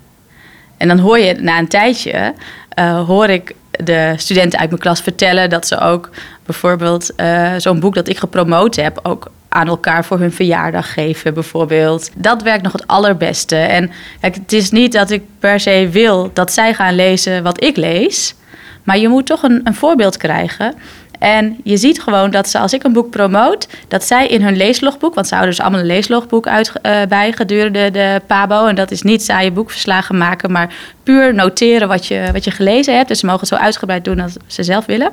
En 0.76 0.88
dan 0.88 0.98
hoor 0.98 1.18
je 1.18 1.34
na 1.34 1.58
een 1.58 1.68
tijdje, 1.68 2.34
uh, 2.78 3.06
hoor 3.06 3.28
ik 3.28 3.54
de 3.70 4.14
studenten 4.16 4.58
uit 4.58 4.68
mijn 4.68 4.80
klas 4.80 5.00
vertellen 5.00 5.50
dat 5.50 5.66
ze 5.66 5.78
ook 5.80 6.10
bijvoorbeeld 6.44 7.10
uh, 7.16 7.52
zo'n 7.56 7.80
boek 7.80 7.94
dat 7.94 8.08
ik 8.08 8.18
gepromoot 8.18 8.76
heb, 8.76 9.00
ook 9.02 9.30
aan 9.48 9.68
elkaar 9.68 10.04
voor 10.04 10.18
hun 10.18 10.32
verjaardag 10.32 10.92
geven, 10.92 11.34
bijvoorbeeld. 11.34 12.10
Dat 12.14 12.42
werkt 12.42 12.62
nog 12.62 12.72
het 12.72 12.86
allerbeste. 12.86 13.56
En 13.56 13.90
het 14.20 14.52
is 14.52 14.70
niet 14.70 14.92
dat 14.92 15.10
ik 15.10 15.22
per 15.38 15.60
se 15.60 15.88
wil 15.92 16.30
dat 16.32 16.52
zij 16.52 16.74
gaan 16.74 16.94
lezen 16.94 17.42
wat 17.42 17.64
ik 17.64 17.76
lees. 17.76 18.34
Maar 18.82 18.98
je 18.98 19.08
moet 19.08 19.26
toch 19.26 19.42
een, 19.42 19.60
een 19.64 19.74
voorbeeld 19.74 20.16
krijgen. 20.16 20.74
En 21.18 21.56
je 21.64 21.76
ziet 21.76 22.02
gewoon 22.02 22.30
dat 22.30 22.48
ze, 22.48 22.58
als 22.58 22.72
ik 22.72 22.84
een 22.84 22.92
boek 22.92 23.10
promoot, 23.10 23.68
dat 23.88 24.04
zij 24.04 24.26
in 24.26 24.42
hun 24.42 24.56
leeslogboek, 24.56 25.14
want 25.14 25.26
ze 25.26 25.34
houden 25.34 25.54
dus 25.54 25.64
allemaal 25.64 25.80
een 25.82 25.94
leeslogboek 25.94 26.46
uit, 26.46 26.72
uh, 26.82 27.02
bij 27.08 27.32
gedurende 27.32 27.90
de 27.90 28.20
PABO. 28.26 28.66
En 28.66 28.74
dat 28.74 28.90
is 28.90 29.02
niet 29.02 29.22
saaie 29.22 29.50
boekverslagen 29.50 30.16
maken, 30.18 30.52
maar 30.52 30.74
puur 31.02 31.34
noteren 31.34 31.88
wat 31.88 32.06
je, 32.06 32.28
wat 32.32 32.44
je 32.44 32.50
gelezen 32.50 32.96
hebt. 32.96 33.08
Dus 33.08 33.18
ze 33.18 33.26
mogen 33.26 33.40
het 33.40 33.48
zo 33.48 33.54
uitgebreid 33.54 34.04
doen 34.04 34.20
als 34.20 34.32
ze 34.46 34.62
zelf 34.62 34.86
willen. 34.86 35.12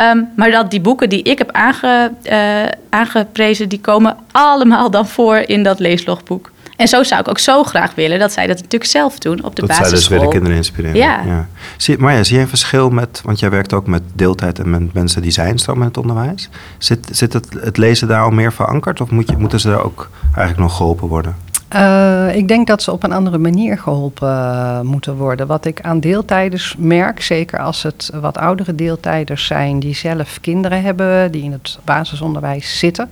Um, 0.00 0.28
maar 0.36 0.50
dat 0.50 0.70
die 0.70 0.80
boeken 0.80 1.08
die 1.08 1.22
ik 1.22 1.38
heb 1.38 1.52
aange, 1.52 2.12
uh, 2.22 2.62
aangeprezen, 2.90 3.68
die 3.68 3.80
komen 3.80 4.16
allemaal 4.32 4.90
dan 4.90 5.08
voor 5.08 5.36
in 5.36 5.62
dat 5.62 5.78
leeslogboek. 5.78 6.50
En 6.76 6.88
zo 6.88 7.02
zou 7.02 7.20
ik 7.20 7.28
ook 7.28 7.38
zo 7.38 7.62
graag 7.62 7.94
willen 7.94 8.18
dat 8.18 8.32
zij 8.32 8.46
dat 8.46 8.56
natuurlijk 8.56 8.90
zelf 8.90 9.18
doen 9.18 9.44
op 9.44 9.56
de 9.56 9.66
dat 9.66 9.70
basisschool. 9.70 9.88
zij 9.88 9.98
dus 9.98 10.08
weer 10.08 10.20
de 10.20 10.28
kinderen 10.28 10.56
inspireren. 10.56 10.96
Ja. 10.96 11.22
ja. 11.26 11.46
Zie, 11.76 11.98
maar 11.98 12.14
ja, 12.14 12.22
zie 12.24 12.36
je 12.36 12.42
een 12.42 12.48
verschil 12.48 12.90
met, 12.90 13.20
want 13.24 13.38
jij 13.38 13.50
werkt 13.50 13.72
ook 13.72 13.86
met 13.86 14.02
deeltijd 14.14 14.58
en 14.58 14.70
met 14.70 14.92
mensen 14.92 15.22
die 15.22 15.30
zijn 15.30 15.58
stroom 15.58 15.78
in 15.78 15.86
het 15.86 15.96
onderwijs. 15.96 16.48
Zit, 16.78 17.08
zit 17.10 17.32
het, 17.32 17.46
het 17.60 17.76
lezen 17.76 18.08
daar 18.08 18.22
al 18.22 18.30
meer 18.30 18.52
verankerd 18.52 19.00
of 19.00 19.10
moet 19.10 19.30
je, 19.30 19.36
moeten 19.36 19.60
ze 19.60 19.68
daar 19.68 19.84
ook 19.84 20.10
eigenlijk 20.24 20.58
nog 20.58 20.76
geholpen 20.76 21.08
worden? 21.08 21.36
Uh, 21.74 22.36
ik 22.36 22.48
denk 22.48 22.66
dat 22.66 22.82
ze 22.82 22.92
op 22.92 23.02
een 23.02 23.12
andere 23.12 23.38
manier 23.38 23.78
geholpen 23.78 24.28
uh, 24.28 24.80
moeten 24.80 25.16
worden. 25.16 25.46
Wat 25.46 25.64
ik 25.64 25.80
aan 25.80 26.00
deeltijders 26.00 26.74
merk, 26.78 27.22
zeker 27.22 27.58
als 27.58 27.82
het 27.82 28.10
wat 28.20 28.38
oudere 28.38 28.74
deeltijders 28.74 29.46
zijn 29.46 29.80
die 29.80 29.94
zelf 29.94 30.40
kinderen 30.40 30.82
hebben, 30.82 31.32
die 31.32 31.42
in 31.42 31.52
het 31.52 31.78
basisonderwijs 31.84 32.78
zitten. 32.78 33.10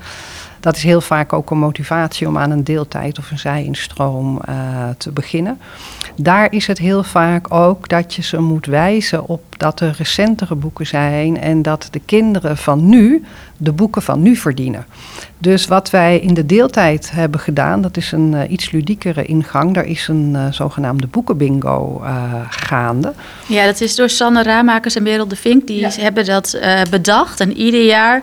Dat 0.65 0.77
is 0.77 0.83
heel 0.83 1.01
vaak 1.01 1.33
ook 1.33 1.51
een 1.51 1.59
motivatie 1.59 2.29
om 2.29 2.39
aan 2.39 2.51
een 2.51 2.65
deeltijd 2.65 3.19
of 3.19 3.31
een 3.31 3.39
zijinstroom 3.39 4.41
uh, 4.49 4.55
te 4.99 5.11
beginnen. 5.11 5.59
Daar 6.17 6.53
is 6.53 6.67
het 6.67 6.79
heel 6.79 7.03
vaak 7.03 7.53
ook 7.53 7.89
dat 7.89 8.15
je 8.15 8.23
ze 8.23 8.41
moet 8.41 8.67
wijzen 8.67 9.27
op 9.29 9.43
dat 9.57 9.81
er 9.81 9.95
recentere 9.99 10.55
boeken 10.55 10.87
zijn 10.87 11.41
en 11.41 11.63
dat 11.63 11.89
de 11.91 12.01
kinderen 12.05 12.57
van 12.57 12.89
nu 12.89 13.25
de 13.57 13.73
boeken 13.73 14.03
van 14.03 14.23
nu 14.23 14.37
verdienen. 14.37 14.87
Dus 15.39 15.67
wat 15.67 15.91
wij 15.91 16.19
in 16.19 16.35
de 16.35 16.47
deeltijd 16.47 17.11
hebben 17.11 17.41
gedaan, 17.41 17.81
dat 17.81 17.97
is 17.97 18.13
een 18.13 18.33
uh, 18.33 18.41
iets 18.49 18.71
ludiekere 18.71 19.25
ingang. 19.25 19.75
Daar 19.75 19.87
is 19.87 20.09
een 20.09 20.31
uh, 20.33 20.47
zogenaamde 20.51 21.07
boekenbingo 21.07 22.01
uh, 22.03 22.35
gaande. 22.49 23.13
Ja, 23.47 23.65
dat 23.65 23.81
is 23.81 23.95
door 23.95 24.09
Sanne 24.09 24.43
Raamakers 24.43 24.97
en 24.97 25.03
Merel 25.03 25.29
de 25.29 25.37
Vink. 25.37 25.67
Die 25.67 25.81
ja. 25.81 25.91
hebben 25.91 26.25
dat 26.25 26.59
bedacht. 26.91 27.41
En 27.41 27.57
ieder 27.57 27.85
jaar 27.85 28.23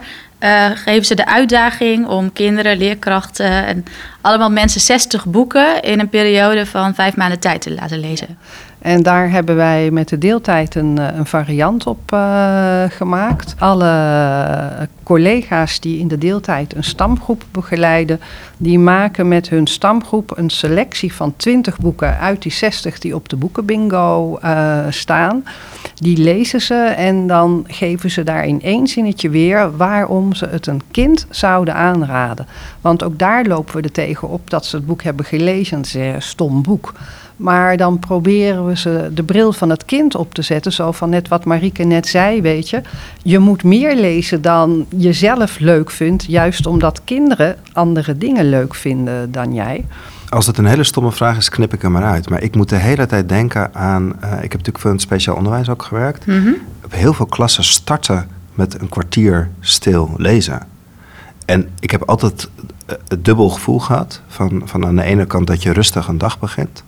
geven 0.75 1.05
ze 1.05 1.15
de 1.15 1.25
uitdaging 1.25 2.07
om 2.07 2.33
kinderen, 2.33 2.77
leerkrachten 2.77 3.65
en 3.65 3.85
allemaal 4.21 4.51
mensen 4.51 4.81
60 4.81 5.25
boeken 5.25 5.81
in 5.81 5.99
een 5.99 6.09
periode 6.09 6.65
van 6.65 6.95
vijf 6.95 7.15
maanden 7.15 7.39
tijd 7.39 7.61
te 7.61 7.73
laten 7.73 7.99
lezen. 7.99 8.37
En 8.81 9.03
daar 9.03 9.31
hebben 9.31 9.55
wij 9.55 9.91
met 9.91 10.09
de 10.09 10.17
deeltijd 10.17 10.75
een, 10.75 10.97
een 10.97 11.25
variant 11.25 11.87
op 11.87 12.11
uh, 12.13 12.83
gemaakt. 12.89 13.55
Alle 13.57 14.87
collega's 15.03 15.79
die 15.79 15.99
in 15.99 16.07
de 16.07 16.17
deeltijd 16.17 16.75
een 16.75 16.83
stamgroep 16.83 17.43
begeleiden, 17.51 18.19
die 18.57 18.79
maken 18.79 19.27
met 19.27 19.49
hun 19.49 19.67
stamgroep 19.67 20.37
een 20.37 20.49
selectie 20.49 21.13
van 21.13 21.33
20 21.35 21.77
boeken 21.77 22.17
uit 22.19 22.41
die 22.41 22.51
60 22.51 22.99
die 22.99 23.15
op 23.15 23.29
de 23.29 23.35
boekenbingo 23.35 24.39
staan. 24.89 25.43
Die 25.95 26.17
lezen 26.17 26.61
ze 26.61 26.75
en 26.83 27.27
dan 27.27 27.63
geven 27.67 28.11
ze 28.11 28.23
daar 28.23 28.45
in 28.45 28.61
één 28.61 28.87
zinnetje 28.87 29.29
weer 29.29 29.77
waarom 29.77 30.33
ze 30.33 30.45
het 30.45 30.67
een 30.67 30.81
kind 30.91 31.25
zouden 31.29 31.75
aanraden. 31.75 32.47
Want 32.81 33.03
ook 33.03 33.19
daar 33.19 33.45
lopen 33.45 33.75
we 33.75 33.81
er 33.81 33.91
tegen 33.91 34.10
op 34.19 34.49
dat 34.49 34.65
ze 34.65 34.75
het 34.75 34.85
boek 34.85 35.03
hebben 35.03 35.25
gelezen 35.25 35.77
en 35.77 35.85
ze 35.85 35.91
zeggen 35.91 36.21
stom 36.21 36.61
boek. 36.61 36.93
Maar 37.35 37.77
dan 37.77 37.99
proberen 37.99 38.65
we 38.65 38.77
ze 38.77 39.09
de 39.13 39.23
bril 39.23 39.53
van 39.53 39.69
het 39.69 39.85
kind 39.85 40.15
op 40.15 40.33
te 40.33 40.41
zetten. 40.41 40.71
Zo 40.71 40.91
van 40.91 41.09
net 41.09 41.27
wat 41.27 41.45
Marieke 41.45 41.83
net 41.83 42.07
zei, 42.07 42.41
weet 42.41 42.69
je. 42.69 42.81
Je 43.23 43.39
moet 43.39 43.63
meer 43.63 43.95
lezen 43.95 44.41
dan 44.41 44.85
je 44.97 45.13
zelf 45.13 45.59
leuk 45.59 45.91
vindt. 45.91 46.25
Juist 46.25 46.65
omdat 46.65 47.01
kinderen 47.03 47.55
andere 47.73 48.17
dingen 48.17 48.49
leuk 48.49 48.75
vinden 48.75 49.31
dan 49.31 49.53
jij. 49.53 49.85
Als 50.29 50.47
het 50.47 50.57
een 50.57 50.65
hele 50.65 50.83
stomme 50.83 51.11
vraag 51.11 51.37
is, 51.37 51.49
knip 51.49 51.73
ik 51.73 51.81
hem 51.81 51.91
maar 51.91 52.03
uit. 52.03 52.29
Maar 52.29 52.41
ik 52.41 52.55
moet 52.55 52.69
de 52.69 52.75
hele 52.75 53.05
tijd 53.05 53.29
denken 53.29 53.73
aan... 53.73 54.13
eh, 54.19 54.31
ik 54.31 54.41
heb 54.41 54.51
natuurlijk 54.51 54.79
voor 54.79 54.91
het 54.91 55.01
speciaal 55.01 55.35
onderwijs 55.35 55.69
ook 55.69 55.83
gewerkt. 55.83 56.25
Mhm. 56.25 56.51
Heel 56.89 57.13
veel 57.13 57.25
klassen 57.25 57.63
starten 57.63 58.27
met 58.53 58.81
een 58.81 58.89
kwartier 58.89 59.49
stil 59.59 60.13
lezen. 60.17 60.61
En 61.45 61.69
ik 61.79 61.91
heb 61.91 62.03
altijd 62.03 62.49
eh, 62.85 62.95
het 63.07 63.25
dubbel 63.25 63.49
gevoel 63.49 63.79
gehad. 63.79 64.21
Van, 64.27 64.61
van 64.65 64.85
aan 64.85 64.95
de 64.95 65.03
ene 65.03 65.25
kant 65.25 65.47
dat 65.47 65.63
je 65.63 65.73
rustig 65.73 66.07
een 66.07 66.17
dag 66.17 66.39
begint. 66.39 66.83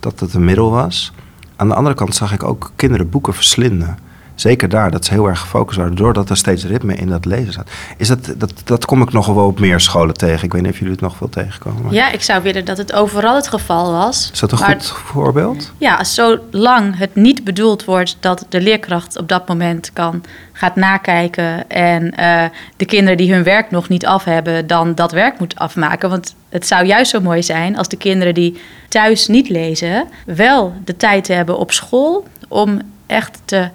Dat 0.00 0.20
het 0.20 0.34
een 0.34 0.44
middel 0.44 0.70
was. 0.70 1.12
Aan 1.56 1.68
de 1.68 1.74
andere 1.74 1.94
kant 1.94 2.14
zag 2.14 2.32
ik 2.32 2.42
ook 2.42 2.72
kinderen 2.76 3.10
boeken 3.10 3.34
verslinden. 3.34 3.98
Zeker 4.40 4.68
daar, 4.68 4.90
dat 4.90 5.04
ze 5.04 5.12
heel 5.12 5.26
erg 5.26 5.40
gefocust 5.40 5.78
waren. 5.78 5.94
Doordat 5.94 6.30
er 6.30 6.36
steeds 6.36 6.64
ritme 6.64 6.94
in 6.94 7.08
dat 7.08 7.24
lezen 7.24 7.52
zat. 7.52 7.70
Is 7.96 8.08
dat, 8.08 8.32
dat, 8.36 8.52
dat 8.64 8.84
kom 8.84 9.02
ik 9.02 9.12
nog 9.12 9.26
wel 9.26 9.46
op 9.46 9.58
meer 9.60 9.80
scholen 9.80 10.14
tegen. 10.14 10.44
Ik 10.44 10.52
weet 10.52 10.62
niet 10.62 10.70
of 10.70 10.78
jullie 10.78 10.92
het 10.92 11.00
nog 11.02 11.16
veel 11.16 11.28
tegenkomen. 11.28 11.82
maar- 11.82 11.92
Ja, 11.92 12.10
ik 12.10 12.22
zou 12.22 12.42
willen 12.42 12.64
dat 12.64 12.78
het 12.78 12.92
overal 12.92 13.34
het 13.34 13.48
geval 13.48 13.92
was. 13.92 14.30
Is 14.32 14.38
dat 14.40 14.52
een 14.52 14.58
Maar 14.58 14.70
goed 14.70 14.82
voorbeeld? 14.86 15.72
Ja, 15.78 16.04
zolang 16.04 16.98
het 16.98 17.14
niet 17.14 17.44
bedoeld 17.44 17.84
wordt 17.84 18.16
dat 18.20 18.46
de 18.48 18.60
leerkracht 18.60 19.18
op 19.18 19.28
dat 19.28 19.48
moment 19.48 19.90
kan 19.92 20.22
gaat 20.52 20.76
nakijken 20.76 21.70
en 21.70 22.14
eh, 22.14 22.44
de 22.76 22.84
kinderen 22.84 23.16
die 23.16 23.32
hun 23.32 23.42
werk 23.42 23.70
nog 23.70 23.88
niet 23.88 24.06
af 24.06 24.24
hebben, 24.24 24.66
dan 24.66 24.94
dat 24.94 25.12
werk 25.12 25.38
moet 25.38 25.56
afmaken. 25.56 26.10
Want 26.10 26.34
het 26.48 26.66
zou 26.66 26.84
juist 26.86 27.10
zo 27.10 27.20
mooi 27.20 27.42
zijn 27.42 27.76
als 27.76 27.88
de 27.88 27.96
kinderen 27.96 28.34
die 28.34 28.60
thuis 28.88 29.26
niet 29.26 29.48
lezen, 29.48 30.08
wel 30.26 30.72
de 30.84 30.96
tijd 30.96 31.28
hebben 31.28 31.58
op 31.58 31.72
school 31.72 32.26
om 32.48 32.80
echt 33.06 33.38
te 33.44 33.68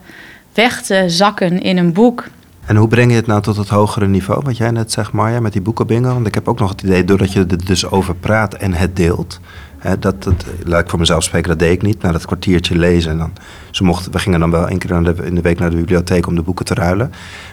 weg 0.53 0.81
te 0.81 1.03
zakken 1.07 1.61
in 1.61 1.77
een 1.77 1.93
boek. 1.93 2.27
En 2.65 2.75
hoe 2.75 2.87
breng 2.87 3.11
je 3.11 3.15
het 3.15 3.27
nou 3.27 3.41
tot 3.41 3.57
het 3.57 3.69
hogere 3.69 4.07
niveau? 4.07 4.41
Wat 4.43 4.57
jij 4.57 4.71
net 4.71 4.91
zegt, 4.91 5.11
Marja, 5.11 5.39
met 5.39 5.53
die 5.53 5.61
boekenbingo. 5.61 6.13
Want 6.13 6.27
ik 6.27 6.33
heb 6.33 6.47
ook 6.47 6.59
nog 6.59 6.69
het 6.69 6.81
idee, 6.81 7.03
doordat 7.05 7.33
je 7.33 7.39
er 7.39 7.65
dus 7.65 7.89
over 7.89 8.15
praat 8.15 8.53
en 8.53 8.73
het 8.73 8.95
deelt. 8.95 9.39
Hè, 9.77 9.99
dat, 9.99 10.23
dat, 10.23 10.45
laat 10.63 10.81
ik 10.81 10.89
voor 10.89 10.99
mezelf 10.99 11.23
spreken, 11.23 11.49
dat 11.49 11.59
deed 11.59 11.71
ik 11.71 11.81
niet. 11.81 12.01
Na 12.01 12.11
dat 12.11 12.25
kwartiertje 12.25 12.77
lezen. 12.77 13.11
En 13.11 13.17
dan, 13.17 13.33
ze 13.71 13.83
mochten, 13.83 14.11
we 14.11 14.19
gingen 14.19 14.39
dan 14.39 14.51
wel 14.51 14.67
één 14.67 14.77
keer 14.77 14.91
in 14.91 15.03
de, 15.03 15.15
in 15.23 15.35
de 15.35 15.41
week 15.41 15.59
naar 15.59 15.69
de 15.69 15.75
bibliotheek 15.75 16.27
om 16.27 16.35
de 16.35 16.41
boeken 16.41 16.65
te 16.65 16.73
ruilen. 16.73 17.11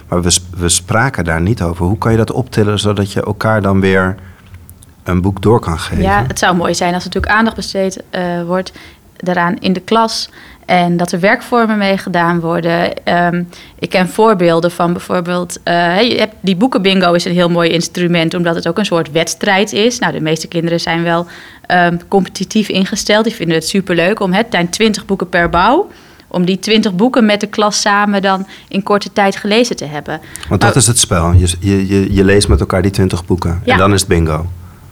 Maar 0.09 0.23
we, 0.23 0.38
we 0.57 0.69
spraken 0.69 1.25
daar 1.25 1.40
niet 1.40 1.62
over. 1.62 1.85
Hoe 1.87 1.99
kan 1.99 2.11
je 2.11 2.16
dat 2.16 2.33
optillen 2.33 2.78
zodat 2.78 3.12
je 3.12 3.23
elkaar 3.23 3.62
dan 3.62 3.80
weer 3.80 4.16
een 5.04 5.21
boek 5.21 5.42
door 5.42 5.61
kan 5.61 5.78
geven? 5.78 6.04
Ja, 6.04 6.25
het 6.26 6.38
zou 6.38 6.57
mooi 6.57 6.75
zijn 6.75 6.95
als 6.95 7.04
er 7.04 7.09
natuurlijk 7.09 7.38
aandacht 7.38 7.57
besteed 7.57 8.02
eh, 8.11 8.42
wordt 8.42 8.73
daaraan 9.25 9.57
in 9.59 9.73
de 9.73 9.81
klas. 9.81 10.29
En 10.71 10.97
dat 10.97 11.12
er 11.12 11.21
werkvormen 11.21 11.79
mee 11.79 11.99
gedaan 11.99 12.41
worden. 12.41 13.05
Ehm, 13.05 13.43
ik 13.79 13.91
ken 13.91 14.09
voorbeelden 14.09 14.71
van 14.71 14.93
bijvoorbeeld... 14.93 15.61
hey, 15.65 16.09
je 16.09 16.19
hebt, 16.19 16.35
die 16.41 16.57
boekenbingo 16.57 17.12
is 17.12 17.25
een 17.25 17.33
heel 17.33 17.49
mooi 17.49 17.71
instrument... 17.71 18.35
omdat 18.35 18.55
het 18.55 18.69
ook 18.69 18.79
een 18.79 18.85
soort 18.85 19.12
wedstrijd 19.12 19.73
is. 19.73 19.99
Nou, 19.99 20.12
de 20.12 20.21
meeste 20.21 20.49
kinderen 20.49 20.81
zijn 20.81 21.03
wel 21.03 21.27
ehm, 21.67 21.97
competitief 22.09 22.69
ingesteld. 22.69 23.25
Die 23.25 23.35
vinden 23.35 23.57
het 23.57 23.69
superleuk 23.69 24.21
om... 24.21 24.33
Het 24.33 24.47
zijn 24.50 24.69
20 24.69 25.07
boeken 25.07 25.29
per 25.29 25.49
bouw... 25.49 25.91
om 26.29 26.45
die 26.45 26.59
20 26.59 26.95
boeken 26.95 27.27
met 27.27 27.41
de 27.41 27.47
klas 27.47 27.81
samen 27.81 28.23
dan 28.23 28.47
in 28.69 28.83
korte 28.83 29.12
tijd 29.12 29.37
gelezen 29.37 29.77
te 29.77 29.85
hebben. 29.85 30.21
Want 30.49 30.61
dat 30.61 30.77
is 30.77 30.87
het 30.87 30.99
spel. 30.99 31.33
Je, 31.33 31.55
je, 31.61 31.89
je, 31.89 32.15
je 32.15 32.25
leest 32.25 32.49
met 32.49 32.61
elkaar 32.61 32.83
die 32.83 32.91
twintig 32.91 33.25
boeken. 33.25 33.61
Ja. 33.65 33.73
En 33.73 33.79
dan 33.79 33.93
is 33.93 34.00
het 34.00 34.09
bingo. 34.09 34.47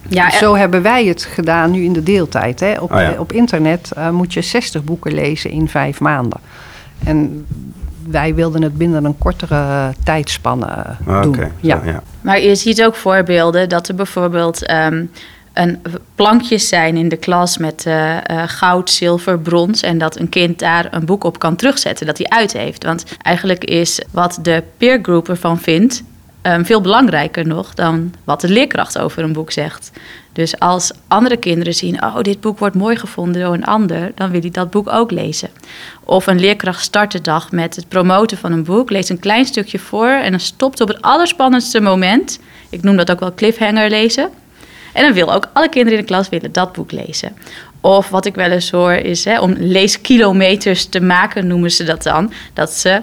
Ja, 0.08 0.30
Zo 0.30 0.54
hebben 0.56 0.82
wij 0.82 1.06
het 1.06 1.22
gedaan 1.24 1.70
nu 1.70 1.82
in 1.84 1.92
de 1.92 2.02
deeltijd. 2.02 2.60
Hè. 2.60 2.72
Op, 2.80 2.92
Oh 2.92 3.00
ja. 3.00 3.14
op 3.18 3.32
internet 3.32 3.90
eh, 3.92 4.10
moet 4.10 4.32
je 4.32 4.42
60 4.42 4.84
boeken 4.84 5.14
lezen 5.14 5.50
in 5.50 5.68
vijf 5.68 6.00
maanden. 6.00 6.40
En 7.04 7.46
wij 8.08 8.34
wilden 8.34 8.62
het 8.62 8.76
binnen 8.78 9.04
een 9.04 9.18
kortere 9.18 9.92
tijdspanne 10.04 10.66
eh, 10.66 11.14
Ah, 11.16 11.22
doen. 11.22 11.38
Ja. 11.60 11.78
zo, 11.78 11.90
ja. 11.90 12.02
Maar 12.20 12.40
je 12.40 12.54
ziet 12.54 12.82
ook 12.84 12.94
voorbeelden 12.94 13.68
dat 13.68 13.88
er 13.88 13.94
bijvoorbeeld 13.94 14.66
ehm, 14.66 15.04
een 15.52 15.82
plankjes 16.14 16.68
zijn 16.68 16.96
in 16.96 17.08
de 17.08 17.16
klas 17.16 17.58
met 17.58 17.86
eh, 17.86 18.16
eh, 18.16 18.42
goud, 18.46 18.90
zilver, 18.90 19.38
brons. 19.38 19.82
En 19.82 19.98
dat 19.98 20.18
een 20.18 20.28
kind 20.28 20.58
daar 20.58 20.88
een 20.90 21.04
boek 21.04 21.24
op 21.24 21.38
kan 21.38 21.56
terugzetten, 21.56 22.06
dat 22.06 22.18
hij 22.18 22.26
uit 22.28 22.52
heeft. 22.52 22.84
Want 22.84 23.04
eigenlijk 23.22 23.64
is 23.64 24.02
wat 24.10 24.38
de 24.42 24.62
peergroup 24.76 25.28
ervan 25.28 25.58
vindt. 25.58 26.02
Ehm, 26.42 26.64
veel 26.64 26.80
belangrijker 26.80 27.47
nog 27.47 27.75
dan 27.75 28.14
wat 28.25 28.40
de 28.40 28.49
leerkracht 28.49 28.99
over 28.99 29.23
een 29.23 29.33
boek 29.33 29.50
zegt. 29.52 29.90
Dus 30.33 30.59
als 30.59 30.92
andere 31.09 31.37
kinderen 31.37 31.75
zien, 31.75 32.02
oh, 32.04 32.21
dit 32.21 32.40
boek 32.40 32.59
wordt 32.59 32.75
mooi 32.75 32.97
gevonden 32.97 33.42
door 33.42 33.54
een 33.54 33.64
ander, 33.64 34.12
dan 34.14 34.30
wil 34.30 34.40
hij 34.40 34.50
dat 34.50 34.71
boek 34.71 34.88
ook 34.88 35.11
lezen. 35.11 35.50
Of 36.04 36.26
een 36.26 36.40
leerkracht 36.40 36.83
start 36.83 37.12
de 37.12 37.21
dag 37.21 37.52
met 37.52 37.76
het 37.76 37.88
promoten 37.88 38.38
van 38.38 38.52
een 38.52 38.64
boek, 38.64 38.90
leest 38.90 39.11
een 39.11 39.18
klein 39.18 39.45
stukje 39.45 39.78
voor 39.78 40.09
en 40.09 40.30
dan 40.30 40.40
stopt 40.40 40.80
op 40.80 40.88
het 40.88 41.02
allerspannendste 41.02 41.80
moment. 41.80 42.38
Ik 42.71 42.83
noem 42.83 42.97
dat 42.97 43.11
ook 43.11 43.20
wel 43.20 43.35
cliffhanger 43.35 43.88
lezen. 43.90 44.31
En 44.92 45.03
dan 45.03 45.12
wil 45.12 45.33
ook 45.35 45.48
alle 45.53 45.68
kinderen 45.68 45.98
in 45.98 46.05
de 46.05 46.12
klas 46.12 46.29
willen 46.29 46.53
dat 46.53 46.72
boek 46.72 46.92
lezen. 46.92 47.37
Of 47.81 48.09
wat 48.09 48.27
ik 48.27 48.35
wel 48.35 48.51
eens 48.51 48.70
hoor 48.70 48.92
is 48.92 49.24
hè, 49.24 49.40
om 49.40 49.55
leeskilometers 49.59 50.85
te 50.85 51.01
maken, 51.01 51.46
noemen 51.46 51.70
ze 51.70 51.85
dat 51.85 52.03
dan. 52.03 52.33
Dat 52.53 52.70
ze 52.70 53.03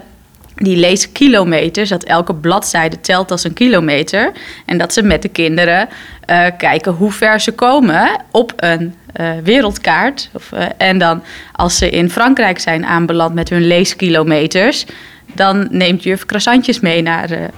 die 0.56 0.76
leeskilometers, 0.76 1.88
dat 1.88 2.04
elke 2.04 2.34
bladzijde 2.34 3.00
telt 3.00 3.30
als 3.30 3.44
een 3.44 3.52
kilometer. 3.52 4.32
En 4.66 4.78
dat 4.78 4.92
ze 4.92 5.02
met 5.02 5.22
de 5.22 5.28
kinderen 5.28 5.88
eh, 6.26 6.46
kijken 6.58 6.92
hoe 6.92 7.12
ver 7.12 7.40
ze 7.40 7.52
komen 7.52 8.24
op 8.30 8.52
een 8.56 8.94
eh, 9.12 9.30
wereldkaart. 9.42 10.30
Of, 10.32 10.52
eh, 10.52 10.66
en 10.76 10.98
dan 10.98 11.22
als 11.52 11.78
ze 11.78 11.90
in 11.90 12.10
Frankrijk 12.10 12.58
zijn 12.58 12.84
aanbeland 12.84 13.34
met 13.34 13.48
hun 13.48 13.66
leeskilometers... 13.66 14.86
dan 15.34 15.68
neemt 15.70 16.02
juf 16.02 16.26
croissantjes 16.26 16.80
mee 16.80 17.02
naar, 17.02 17.50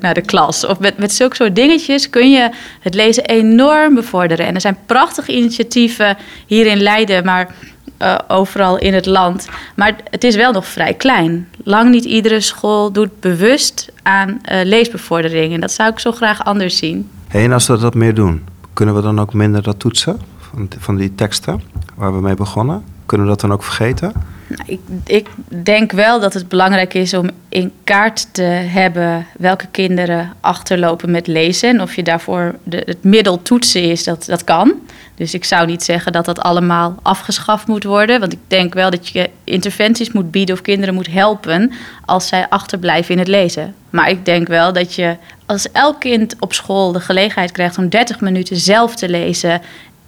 naar 0.00 0.14
de 0.14 0.20
klas. 0.20 0.66
Of 0.66 0.78
met, 0.78 0.98
met 0.98 1.12
zulke 1.12 1.36
soort 1.36 1.56
dingetjes 1.56 2.10
kun 2.10 2.30
je 2.30 2.50
het 2.80 2.94
lezen 2.94 3.24
enorm 3.24 3.94
bevorderen. 3.94 4.46
En 4.46 4.54
er 4.54 4.60
zijn 4.60 4.78
prachtige 4.86 5.32
initiatieven 5.32 6.16
hier 6.46 6.66
in 6.66 6.82
Leiden... 6.82 7.24
maar 7.24 7.54
eh, 8.02 8.18
overal 8.28 8.78
in 8.78 8.94
het 8.94 9.06
land. 9.06 9.48
Maar 9.76 9.96
het 10.10 10.24
is 10.24 10.36
wel 10.36 10.52
nog 10.52 10.66
vrij 10.66 10.94
klein. 10.94 11.48
Lang 11.64 11.90
niet 11.90 12.04
iedere 12.04 12.40
school 12.40 12.92
doet 12.92 13.20
bewust 13.20 13.92
aan 14.02 14.38
eh, 14.42 14.64
leesbevordering. 14.64 15.54
En 15.54 15.60
dat 15.60 15.72
zou 15.72 15.90
ik 15.90 15.98
zo 15.98 16.12
graag 16.12 16.44
anders 16.44 16.76
zien. 16.76 17.10
Hey, 17.28 17.44
en 17.44 17.52
als 17.52 17.66
we 17.66 17.78
dat 17.78 17.94
meer 17.94 18.14
doen, 18.14 18.44
kunnen 18.72 18.94
we 18.94 19.02
dan 19.02 19.20
ook 19.20 19.34
minder 19.34 19.62
dat 19.62 19.78
toetsen 19.78 20.20
van, 20.38 20.68
van 20.78 20.96
die 20.96 21.14
teksten 21.14 21.62
waar 21.94 22.14
we 22.14 22.20
mee 22.20 22.34
begonnen? 22.34 22.84
Kunnen 23.06 23.26
we 23.26 23.32
dat 23.32 23.40
dan 23.40 23.52
ook 23.52 23.62
vergeten? 23.62 24.12
Nou, 24.56 24.62
ik, 24.66 24.80
ik 25.06 25.28
denk 25.64 25.92
wel 25.92 26.20
dat 26.20 26.34
het 26.34 26.48
belangrijk 26.48 26.94
is 26.94 27.14
om 27.14 27.30
in 27.48 27.72
kaart 27.84 28.34
te 28.34 28.42
hebben 28.42 29.26
welke 29.38 29.66
kinderen 29.70 30.32
achterlopen 30.40 31.10
met 31.10 31.26
lezen. 31.26 31.68
En 31.68 31.80
of 31.80 31.94
je 31.96 32.02
daarvoor 32.02 32.54
de, 32.62 32.82
het 32.84 33.04
middel 33.04 33.42
toetsen 33.42 33.82
is, 33.82 34.04
dat, 34.04 34.24
dat 34.24 34.44
kan. 34.44 34.74
Dus 35.14 35.34
ik 35.34 35.44
zou 35.44 35.66
niet 35.66 35.82
zeggen 35.82 36.12
dat 36.12 36.24
dat 36.24 36.40
allemaal 36.40 36.94
afgeschaft 37.02 37.66
moet 37.66 37.84
worden. 37.84 38.20
Want 38.20 38.32
ik 38.32 38.38
denk 38.46 38.74
wel 38.74 38.90
dat 38.90 39.08
je 39.08 39.30
interventies 39.44 40.12
moet 40.12 40.30
bieden 40.30 40.54
of 40.54 40.62
kinderen 40.62 40.94
moet 40.94 41.10
helpen 41.10 41.72
als 42.04 42.28
zij 42.28 42.48
achterblijven 42.48 43.12
in 43.12 43.18
het 43.18 43.28
lezen. 43.28 43.74
Maar 43.90 44.10
ik 44.10 44.24
denk 44.24 44.48
wel 44.48 44.72
dat 44.72 44.94
je 44.94 45.16
als 45.46 45.72
elk 45.72 46.00
kind 46.00 46.36
op 46.38 46.52
school 46.52 46.92
de 46.92 47.00
gelegenheid 47.00 47.52
krijgt 47.52 47.78
om 47.78 47.88
30 47.88 48.20
minuten 48.20 48.56
zelf 48.56 48.94
te 48.94 49.08
lezen 49.08 49.60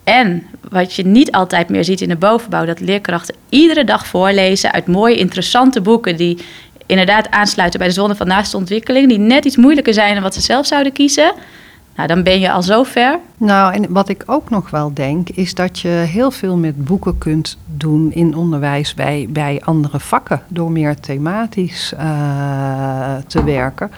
en 0.04 0.46
wat 0.68 0.94
je 0.94 1.06
niet 1.06 1.32
altijd 1.32 1.68
meer 1.68 1.84
ziet 1.84 2.00
in 2.00 2.08
de 2.08 2.16
bovenbouw, 2.16 2.64
dat 2.64 2.80
leerkrachten 2.80 3.34
iedere 3.48 3.84
dag 3.84 4.06
voorlezen 4.06 4.72
uit 4.72 4.86
mooie, 4.86 5.16
interessante 5.16 5.80
boeken 5.80 6.16
die 6.16 6.38
inderdaad 6.86 7.30
aansluiten 7.30 7.78
bij 7.78 7.88
de 7.88 7.94
zone 7.94 8.14
van 8.14 8.26
naaste 8.26 8.56
ontwikkeling, 8.56 9.08
die 9.08 9.18
net 9.18 9.44
iets 9.44 9.56
moeilijker 9.56 9.94
zijn 9.94 10.14
dan 10.14 10.22
wat 10.22 10.34
ze 10.34 10.40
zelf 10.40 10.66
zouden 10.66 10.92
kiezen. 10.92 11.32
Nou, 11.96 12.08
dan 12.08 12.22
ben 12.22 12.40
je 12.40 12.50
al 12.50 12.62
zo 12.62 12.82
ver. 12.82 13.18
Nou, 13.36 13.74
en 13.74 13.92
wat 13.92 14.08
ik 14.08 14.22
ook 14.26 14.50
nog 14.50 14.70
wel 14.70 14.94
denk, 14.94 15.28
is 15.28 15.54
dat 15.54 15.78
je 15.80 15.88
heel 15.88 16.30
veel 16.30 16.56
met 16.56 16.84
boeken 16.84 17.18
kunt 17.18 17.58
doen 17.66 18.12
in 18.12 18.36
onderwijs 18.36 18.94
bij, 18.94 19.26
bij 19.30 19.60
andere 19.64 20.00
vakken. 20.00 20.42
Door 20.48 20.70
meer 20.72 21.00
thematisch 21.00 21.92
eh, 21.98 23.14
te 23.26 23.44
werken. 23.44 23.90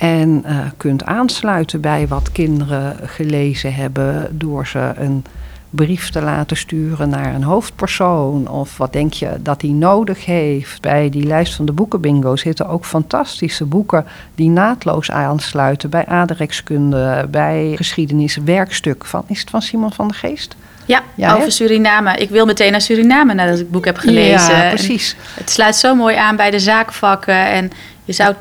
En 0.00 0.42
eh, 0.44 0.58
kunt 0.76 1.04
aansluiten 1.04 1.80
bij 1.80 2.08
wat 2.08 2.32
kinderen 2.32 2.96
gelezen 3.04 3.74
hebben 3.74 4.38
door 4.38 4.66
ze 4.66 4.92
een 4.96 5.24
brief 5.70 6.10
te 6.10 6.22
laten 6.22 6.56
sturen 6.56 7.08
naar 7.08 7.34
een 7.34 7.42
hoofdpersoon. 7.42 8.48
Of 8.48 8.76
wat 8.76 8.92
denk 8.92 9.12
je 9.12 9.30
dat 9.40 9.62
hij 9.62 9.70
nodig 9.70 10.24
heeft. 10.24 10.80
Bij 10.80 11.10
die 11.10 11.26
lijst 11.26 11.54
van 11.54 11.64
de 11.64 11.72
boekenbingo 11.72 12.36
zitten 12.36 12.68
ook 12.68 12.84
fantastische 12.84 13.64
boeken 13.64 14.06
die 14.34 14.48
naadloos 14.48 15.10
aansluiten 15.10 15.90
bij 15.90 16.06
aardrijkskunde, 16.06 17.26
bij 17.30 17.72
geschiedenis, 17.76 18.36
werkstuk 18.44 19.04
van, 19.04 19.24
is 19.26 19.40
het 19.40 19.50
van 19.50 19.62
Simon 19.62 19.92
van 19.92 20.08
der 20.08 20.16
Geest? 20.16 20.56
Ja, 20.86 21.02
Ja, 21.14 21.32
over 21.32 21.44
hè? 21.44 21.50
Suriname. 21.50 22.16
Ik 22.16 22.30
wil 22.30 22.46
meteen 22.46 22.70
naar 22.70 22.80
Suriname 22.80 23.34
nadat 23.34 23.54
ik 23.54 23.60
het 23.60 23.70
boek 23.70 23.84
heb 23.84 23.98
gelezen. 23.98 24.54
Ja, 24.54 24.62
En 24.62 24.74
precies. 24.74 25.16
Het 25.34 25.50
sluit 25.50 25.76
zo 25.76 25.94
mooi 25.94 26.16
aan 26.16 26.36
bij 26.36 26.50
de 26.50 26.58
zaakvakken. 26.58 27.50
En 27.50 27.70
je 28.04 28.12
zou 28.12 28.34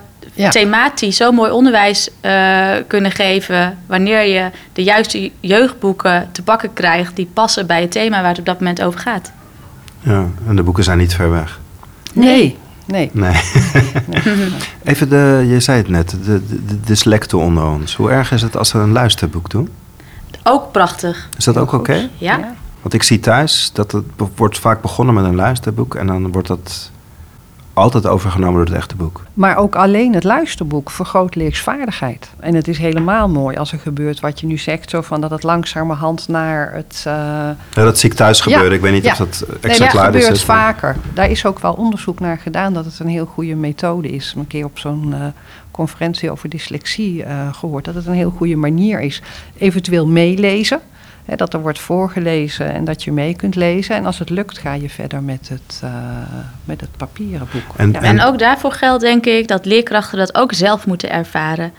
Ja. 0.43 0.49
thematisch 0.49 1.17
zo 1.17 1.31
mooi 1.31 1.51
onderwijs 1.51 2.09
eh, 2.21 2.71
kunnen 2.87 3.11
geven... 3.11 3.77
wanneer 3.85 4.25
je 4.25 4.49
de 4.73 4.83
juiste 4.83 5.31
jeugdboeken 5.39 6.29
te 6.31 6.43
pakken 6.43 6.73
krijgt... 6.73 7.15
die 7.15 7.29
passen 7.33 7.67
bij 7.67 7.81
het 7.81 7.91
thema 7.91 8.19
waar 8.19 8.29
het 8.29 8.39
op 8.39 8.45
dat 8.45 8.59
moment 8.59 8.81
over 8.81 8.99
gaat. 8.99 9.31
Ja, 9.99 10.25
en 10.47 10.55
de 10.55 10.63
boeken 10.63 10.83
zijn 10.83 10.97
niet 10.97 11.15
ver 11.15 11.31
weg. 11.31 11.59
Nee, 12.13 12.57
nee. 12.85 13.09
Nee. 13.13 13.41
Even 14.83 15.09
de, 15.09 15.45
je 15.47 15.59
zei 15.59 15.77
het 15.77 15.89
net, 15.89 16.09
de, 16.09 16.41
de, 16.85 17.27
de 17.27 17.37
onder 17.37 17.65
ons. 17.65 17.95
Hoe 17.95 18.11
erg 18.11 18.31
is 18.31 18.41
het 18.41 18.57
als 18.57 18.69
ze 18.69 18.77
een 18.77 18.91
luisterboek 18.91 19.49
doen? 19.49 19.69
Ook 20.43 20.71
prachtig. 20.71 21.29
Is 21.37 21.45
dat 21.45 21.57
ook 21.57 21.71
oké? 21.71 22.09
Ja. 22.17 22.55
Want 22.81 22.93
ik 22.93 23.03
zie 23.03 23.19
thuis 23.19 23.69
dat 23.73 23.91
het 23.91 24.05
wordt 24.35 24.59
vaak 24.59 24.81
begonnen 24.81 25.15
met 25.15 25.23
een 25.23 25.35
luisterboek 25.35 25.95
en 25.95 26.07
dan 26.07 26.31
wordt 26.31 26.47
dat 26.47 26.91
altijd 27.73 28.07
overgenomen 28.07 28.53
door 28.55 28.65
het 28.65 28.73
echte 28.75 28.95
boek. 28.95 29.23
Maar 29.33 29.57
ook 29.57 29.75
alleen 29.75 30.13
het 30.13 30.23
luisterboek 30.23 30.89
vergroot 30.89 31.35
leesvaardigheid. 31.35 32.29
En 32.39 32.55
het 32.55 32.67
is 32.67 32.77
helemaal 32.77 33.29
mooi 33.29 33.57
als 33.57 33.71
er 33.71 33.79
gebeurt 33.79 34.19
wat 34.19 34.39
je 34.39 34.47
nu 34.47 34.57
zegt, 34.57 34.89
zo 34.89 35.01
van 35.01 35.21
dat 35.21 35.31
het 35.31 35.43
langzamerhand 35.43 36.27
naar 36.27 36.73
het. 36.73 37.03
eh, 37.07 37.13
Ja, 37.13 37.55
dat 37.73 37.97
zie 37.99 38.09
ik 38.09 38.15
thuis 38.15 38.41
gebeuren. 38.41 38.71
Ik 38.71 38.81
weet 38.81 38.91
niet 38.93 39.03
ja. 39.03 39.11
of 39.11 39.17
dat 39.17 39.43
Nee, 39.47 39.57
exact 39.71 39.91
dat 39.93 40.01
waar 40.01 40.15
is. 40.15 40.23
gebeurt 40.25 40.47
maar- 40.47 40.57
vaker. 40.57 40.95
Daar 41.13 41.29
is 41.29 41.45
ook 41.45 41.59
wel 41.59 41.73
onderzoek 41.73 42.19
naar 42.19 42.37
gedaan 42.37 42.73
dat 42.73 42.85
het 42.85 42.99
een 42.99 43.07
heel 43.07 43.25
goede 43.25 43.55
methode 43.55 44.09
is. 44.09 44.33
Een 44.37 44.47
keer 44.47 44.65
op 44.65 44.79
zo'n 44.79 45.13
eh, 45.13 45.19
conferentie 45.71 46.31
over 46.31 46.49
dyslexie 46.49 47.23
eh, 47.23 47.53
gehoord 47.53 47.85
dat 47.85 47.95
het 47.95 48.05
een 48.05 48.13
heel 48.13 48.33
goede 48.37 48.55
manier 48.55 48.99
is. 49.01 49.21
Eventueel 49.57 50.07
meelezen. 50.07 50.79
Hè, 51.29 51.35
dat 51.35 51.53
er 51.53 51.61
wordt 51.61 51.79
voorgelezen 51.79 52.73
en 52.73 52.83
dat 52.83 53.03
je 53.03 53.11
mee 53.11 53.35
kunt 53.35 53.55
lezen. 53.55 53.95
En 53.95 54.05
als 54.05 54.19
het 54.19 54.29
lukt, 54.29 54.57
ga 54.57 54.73
je 54.73 54.89
verder 54.89 55.23
met 55.23 55.49
het, 55.49 55.79
eh, 55.83 55.89
met 56.63 56.81
het 56.81 56.97
papieren 56.97 57.47
boek. 57.51 57.75
En- 57.77 57.91
Ja. 57.91 58.01
En 58.01 58.21
ook 58.21 58.39
daarvoor 58.39 58.71
geldt 58.71 59.01
denk 59.03 59.25
ik 59.25 59.47
dat 59.47 59.65
leerkrachten 59.65 60.17
dat 60.17 60.35
ook 60.35 60.53
zelf 60.53 60.85
moeten 60.85 61.11
ervaren. 61.11 61.71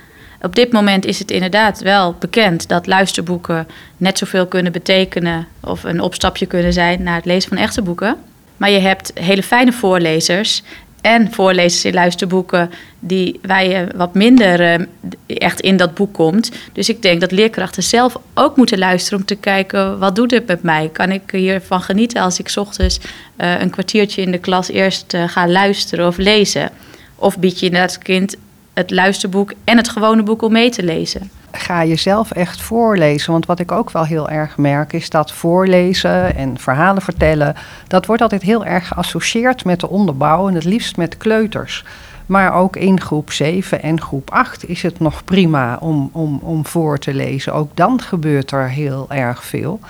Op 0.43 0.55
dit 0.55 0.73
moment 0.73 1.05
is 1.05 1.19
het 1.19 1.31
inderdaad 1.31 1.81
wel 1.81 2.17
bekend 2.19 2.69
dat 2.69 2.87
luisterboeken 2.87 3.67
net 3.97 4.19
zoveel 4.19 4.47
kunnen 4.47 4.73
betekenen 4.73 5.47
of 5.61 5.85
een 5.85 6.01
opstapje 6.01 6.47
kunnen 6.47 6.73
zijn 6.73 7.03
naar 7.03 7.17
het 7.17 7.25
lezen 7.25 7.49
van 7.49 7.59
echte 7.59 7.83
boeken. 7.83 8.17
Maar 8.57 8.71
je 8.71 8.79
hebt 8.79 9.11
hele 9.15 9.43
fijne 9.43 9.73
voorlezers 9.73 10.63
en 11.01 11.33
voorlezers 11.33 11.85
in 11.85 11.95
luisterboeken 11.95 12.71
die, 12.99 13.41
waar 13.43 13.65
je 13.65 13.87
wat 13.97 14.15
minder 14.15 14.61
eh, 14.61 14.87
echt 15.27 15.61
in 15.61 15.77
dat 15.77 15.95
boek 15.95 16.13
komt. 16.13 16.51
Dus 16.73 16.89
ik 16.89 17.03
denk 17.03 17.21
dat 17.21 17.31
leerkrachten 17.31 17.83
zelf 17.83 18.17
ook 18.35 18.57
moeten 18.57 18.79
luisteren 18.79 19.19
om 19.19 19.25
te 19.25 19.35
kijken 19.35 19.99
wat 19.99 20.17
doet 20.17 20.31
het 20.31 20.47
met 20.47 20.63
mij? 20.63 20.89
Kan 20.93 21.11
ik 21.11 21.31
hiervan 21.31 21.81
genieten 21.81 22.23
als 22.23 22.39
ik 22.39 22.53
ochtends 22.55 23.01
eh, 23.37 23.61
een 23.61 23.71
kwartiertje 23.71 24.23
in 24.23 24.31
de 24.31 24.39
klas 24.39 24.69
eerst 24.69 25.15
eh, 25.15 25.29
ga 25.29 25.49
luisteren 25.49 26.07
of 26.07 26.17
lezen? 26.17 26.71
Of 27.15 27.39
bied 27.39 27.61
je 27.61 27.67
inderdaad 27.67 27.95
het 27.95 28.03
kind 28.03 28.37
het 28.73 28.91
luisterboek 28.91 29.53
en 29.65 29.77
het 29.77 29.89
gewone 29.89 30.23
boek 30.23 30.43
om 30.43 30.53
mee 30.53 30.71
te 30.71 30.83
lezen? 30.83 31.31
Ga 31.53 31.83
je 31.83 31.97
zelf 31.97 32.31
echt 32.31 32.61
voorlezen. 32.61 33.33
Want 33.33 33.47
wat 33.47 33.59
ik 33.59 33.73
ook 33.73 33.91
wel 33.91 34.05
heel 34.05 34.29
erg 34.29 34.57
merk 34.57 34.93
is 34.93 35.11
dat 35.11 35.33
voorlezen 35.33 36.37
en 36.37 36.59
verhalen 36.59 37.03
vertellen, 37.03 37.55
dat 37.87 38.07
wordt 38.07 38.23
altijd 38.23 38.43
heel 38.43 38.65
erg 38.65 38.89
geassocieerd 38.89 39.65
met 39.65 39.81
de 39.81 39.89
onderbouw 39.89 40.49
en 40.49 40.55
het 40.55 40.65
liefst 40.65 40.97
met 40.97 41.17
kleuters. 41.17 41.85
Maar 42.27 42.55
ook 42.55 42.77
in 42.77 43.01
groep 43.01 43.33
7 43.33 43.83
en 43.83 44.01
groep 44.01 44.31
8 44.31 44.69
is 44.69 44.83
het 44.83 44.99
nog 44.99 45.25
prima 45.25 45.77
om, 45.81 46.11
om, 46.13 46.39
om 46.43 46.67
voor 46.67 46.99
te 46.99 47.15
lezen. 47.15 47.55
Ook 47.55 47.77
dan 47.77 48.01
gebeurt 48.01 48.51
er 48.51 48.69
heel 48.69 49.07
erg 49.09 49.45
veel. 49.45 49.81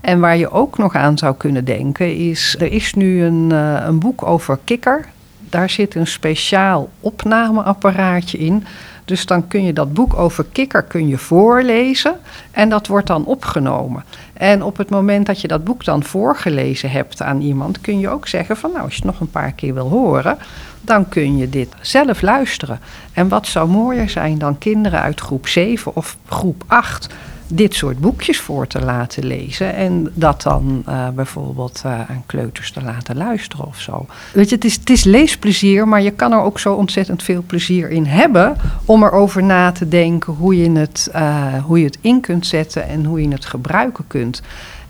En 0.00 0.20
waar 0.20 0.36
je 0.36 0.50
ook 0.50 0.78
nog 0.78 0.94
aan 0.94 1.18
zou 1.18 1.34
kunnen 1.36 1.64
denken 1.64 2.16
is, 2.16 2.56
er 2.58 2.72
is 2.72 2.94
nu 2.94 3.24
een, 3.24 3.52
eh, 3.52 3.84
een 3.86 3.98
boek 3.98 4.22
over 4.26 4.58
kikker. 4.64 5.08
Daar 5.50 5.70
zit 5.70 5.94
een 5.94 6.06
speciaal 6.06 6.88
opnameapparaatje 7.00 8.38
in. 8.38 8.64
Dus 9.04 9.26
dan 9.26 9.48
kun 9.48 9.64
je 9.64 9.72
dat 9.72 9.92
boek 9.92 10.14
over 10.14 10.44
kikker 10.52 10.82
kun 10.82 11.08
je 11.08 11.18
voorlezen 11.18 12.16
en 12.50 12.68
dat 12.68 12.86
wordt 12.86 13.06
dan 13.06 13.24
opgenomen. 13.24 14.04
En 14.32 14.62
op 14.62 14.76
het 14.76 14.90
moment 14.90 15.26
dat 15.26 15.40
je 15.40 15.48
dat 15.48 15.64
boek 15.64 15.84
dan 15.84 16.02
voorgelezen 16.02 16.90
hebt 16.90 17.22
aan 17.22 17.40
iemand, 17.40 17.80
kun 17.80 17.98
je 17.98 18.08
ook 18.08 18.28
zeggen 18.28 18.56
van 18.56 18.70
nou, 18.70 18.84
als 18.84 18.94
je 18.94 19.02
het 19.02 19.10
nog 19.10 19.20
een 19.20 19.30
paar 19.30 19.52
keer 19.52 19.74
wil 19.74 19.88
horen, 19.88 20.38
dan 20.80 21.08
kun 21.08 21.36
je 21.36 21.48
dit 21.48 21.68
zelf 21.80 22.22
luisteren. 22.22 22.80
En 23.12 23.28
wat 23.28 23.46
zou 23.46 23.68
mooier 23.68 24.08
zijn 24.08 24.38
dan 24.38 24.58
kinderen 24.58 25.00
uit 25.00 25.20
groep 25.20 25.46
7 25.46 25.96
of 25.96 26.16
groep 26.26 26.64
8 26.66 27.14
dit 27.56 27.74
soort 27.74 28.00
boekjes 28.00 28.40
voor 28.40 28.66
te 28.66 28.80
laten 28.80 29.26
lezen. 29.26 29.74
En 29.74 30.10
dat 30.14 30.42
dan 30.42 30.82
eh, 30.86 31.08
bijvoorbeeld 31.08 31.82
eh, 31.84 31.92
aan 31.92 32.22
kleuters 32.26 32.72
te 32.72 32.82
laten 32.82 33.16
luisteren 33.16 33.66
of 33.66 33.80
zo. 33.80 34.06
Weet 34.32 34.48
je, 34.48 34.54
het 34.54 34.64
is, 34.64 34.74
het 34.74 34.90
is 34.90 35.04
leesplezier, 35.04 35.88
maar 35.88 36.02
je 36.02 36.10
kan 36.10 36.32
er 36.32 36.40
ook 36.40 36.58
zo 36.58 36.74
ontzettend 36.74 37.22
veel 37.22 37.42
plezier 37.46 37.90
in 37.90 38.06
hebben. 38.06 38.56
om 38.84 39.02
erover 39.02 39.42
na 39.42 39.72
te 39.72 39.88
denken 39.88 40.32
hoe 40.32 40.56
je 40.56 40.70
het, 40.70 41.08
eh, 41.12 41.64
hoe 41.64 41.78
je 41.78 41.84
het 41.84 41.98
in 42.00 42.20
kunt 42.20 42.46
zetten 42.46 42.88
en 42.88 43.04
hoe 43.04 43.22
je 43.22 43.28
het 43.28 43.44
gebruiken 43.44 44.04
kunt. 44.06 44.42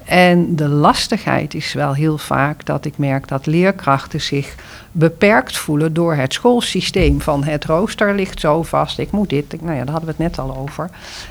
En 0.05 0.57
de 0.57 0.69
lastigheid 0.69 1.55
is 1.55 1.73
wel 1.73 1.95
heel 1.95 2.19
vaak 2.19 2.65
dat 2.65 2.85
ik 2.85 2.99
merk 2.99 3.29
dat 3.29 3.47
leerkrachten 3.47 4.21
zich 4.21 4.55
beperkt 4.93 5.57
voelen 5.57 5.93
door 5.93 6.15
het 6.15 6.33
schoolsysteem. 6.33 7.21
Van 7.21 7.45
het 7.45 7.65
rooster 7.65 8.15
ligt 8.15 8.41
zo 8.41 8.63
vast, 8.63 8.99
ik 8.99 9.11
moet 9.11 9.29
dit. 9.31 9.53
Ik- 9.53 9.61
Nou 9.63 9.73
ja, 9.77 9.85
daar 9.85 9.91
hadden 9.95 10.17
we 10.17 10.23
het 10.23 10.37
net 10.37 10.39
al 10.39 10.57
over. 10.57 10.91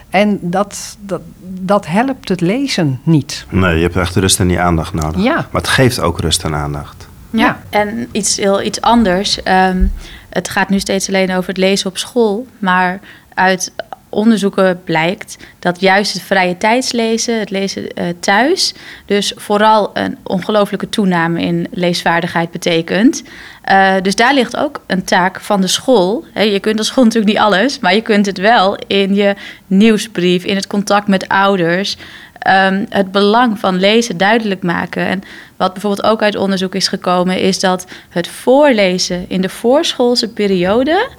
En 0.09 0.37
dat, 0.41 0.97
dat, 0.99 1.21
dat 1.43 1.87
helpt 1.87 2.29
het 2.29 2.41
lezen 2.41 2.99
niet. 3.03 3.45
Nee, 3.49 3.75
je 3.75 3.81
hebt 3.81 3.95
echt 3.95 4.15
rust 4.15 4.39
en 4.39 4.47
die 4.47 4.59
aandacht 4.59 4.93
nodig. 4.93 5.23
Ja. 5.23 5.35
Maar 5.35 5.61
het 5.61 5.67
geeft 5.67 5.99
ook 5.99 6.19
rust 6.19 6.43
en 6.43 6.55
aandacht. 6.55 7.07
Ja. 7.29 7.59
En 7.69 8.07
iets 8.11 8.37
heel 8.37 8.61
iets 8.61 8.81
anders. 8.81 9.43
ehm, 9.43 9.85
het 10.29 10.49
gaat 10.49 10.69
nu 10.69 10.79
steeds 10.79 11.07
alleen 11.07 11.31
over 11.35 11.47
het 11.49 11.57
lezen 11.57 11.89
op 11.89 11.97
school. 11.97 12.47
Maar 12.59 12.99
uit 13.33 13.71
onderzoeken 14.13 14.81
blijkt 14.83 15.37
dat 15.59 15.79
juist 15.79 16.13
het 16.13 16.21
vrije 16.21 16.57
tijdslezen, 16.57 17.39
het 17.39 17.49
lezen 17.49 17.93
eh, 17.93 18.05
thuis, 18.19 18.73
dus 19.05 19.33
vooral 19.35 19.89
een 19.93 20.17
ongelofelijke 20.23 20.89
toename 20.89 21.41
in 21.41 21.67
leesvaardigheid 21.71 22.51
betekent. 22.51 23.23
Eh, 23.61 23.95
dus 24.01 24.15
daar 24.15 24.33
ligt 24.33 24.57
ook 24.57 24.81
een 24.87 25.03
taak 25.03 25.39
van 25.39 25.61
de 25.61 25.67
school. 25.67 26.25
Je 26.33 26.59
kunt 26.59 26.77
als 26.77 26.87
school 26.87 27.03
natuurlijk 27.03 27.33
niet 27.33 27.41
alles, 27.41 27.79
maar 27.79 27.95
je 27.95 28.01
kunt 28.01 28.25
het 28.25 28.37
wel 28.37 28.77
in 28.87 29.15
je 29.15 29.35
nieuwsbrief, 29.67 30.43
in 30.43 30.55
het 30.55 30.67
contact 30.67 31.07
met 31.07 31.27
ouders. 31.27 31.97
ehm, 32.39 32.85
het 32.89 33.11
belang 33.11 33.59
van 33.59 33.79
lezen 33.79 34.17
duidelijk 34.17 34.63
maken. 34.63 35.07
En 35.07 35.21
wat 35.57 35.73
bijvoorbeeld 35.73 36.07
ook 36.07 36.21
uit 36.21 36.35
onderzoek 36.35 36.75
is 36.75 36.87
gekomen, 36.87 37.39
is 37.39 37.59
dat 37.59 37.85
het 38.09 38.27
voorlezen 38.27 39.25
in 39.27 39.41
de 39.41 39.49
voorschoolse 39.49 40.27
periode. 40.29 41.09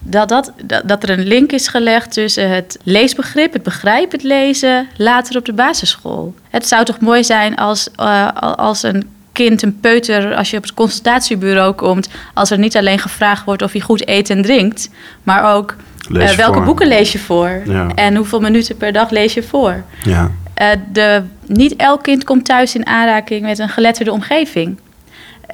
Dat, 0.00 0.28
dat, 0.28 0.52
dat, 0.84 1.02
er 1.02 1.10
een 1.10 1.26
link 1.26 1.52
is 1.52 1.68
gelegd 1.68 2.12
tussen 2.12 2.50
het 2.50 2.78
leesbegrip, 2.82 3.52
het 3.52 3.62
begrijpend 3.62 4.22
lezen, 4.22 4.88
later 4.96 5.36
op 5.36 5.44
de 5.44 5.52
basisschool. 5.52 6.34
Het 6.50 6.68
zou 6.68 6.84
toch 6.84 7.00
mooi 7.00 7.24
zijn 7.24 7.56
als, 7.56 7.88
eh, 7.96 8.28
als 8.56 8.82
een 8.82 9.08
kind, 9.32 9.62
een 9.62 9.80
peuter, 9.80 10.34
als 10.34 10.50
je 10.50 10.56
op 10.56 10.62
het 10.62 10.74
consultatiebureau 10.74 11.72
komt, 11.74 12.08
als 12.34 12.50
er 12.50 12.58
niet 12.58 12.76
alleen 12.76 12.98
gevraagd 12.98 13.44
wordt 13.44 13.62
of 13.62 13.72
hij 13.72 13.80
goed 13.80 14.08
eet 14.08 14.30
en 14.30 14.42
drinkt, 14.42 14.90
maar 15.22 15.54
ook 15.54 15.76
eh, 16.14 16.30
welke 16.30 16.54
voor. 16.54 16.64
boeken 16.64 16.86
lees 16.86 17.12
je 17.12 17.18
voor 17.18 17.62
Ja. 17.64 17.88
en 17.94 18.16
hoeveel 18.16 18.40
minuten 18.40 18.76
per 18.76 18.92
dag 18.92 19.10
lees 19.10 19.34
je 19.34 19.42
voor. 19.42 19.82
Ja. 20.04 20.30
Eh, 20.54 20.68
de, 20.92 21.22
niet 21.46 21.76
elk 21.76 22.02
kind 22.02 22.24
komt 22.24 22.44
thuis 22.44 22.74
in 22.74 22.86
aanraking 22.86 23.42
met 23.42 23.58
een 23.58 23.68
geletterde 23.68 24.12
omgeving. 24.12 24.78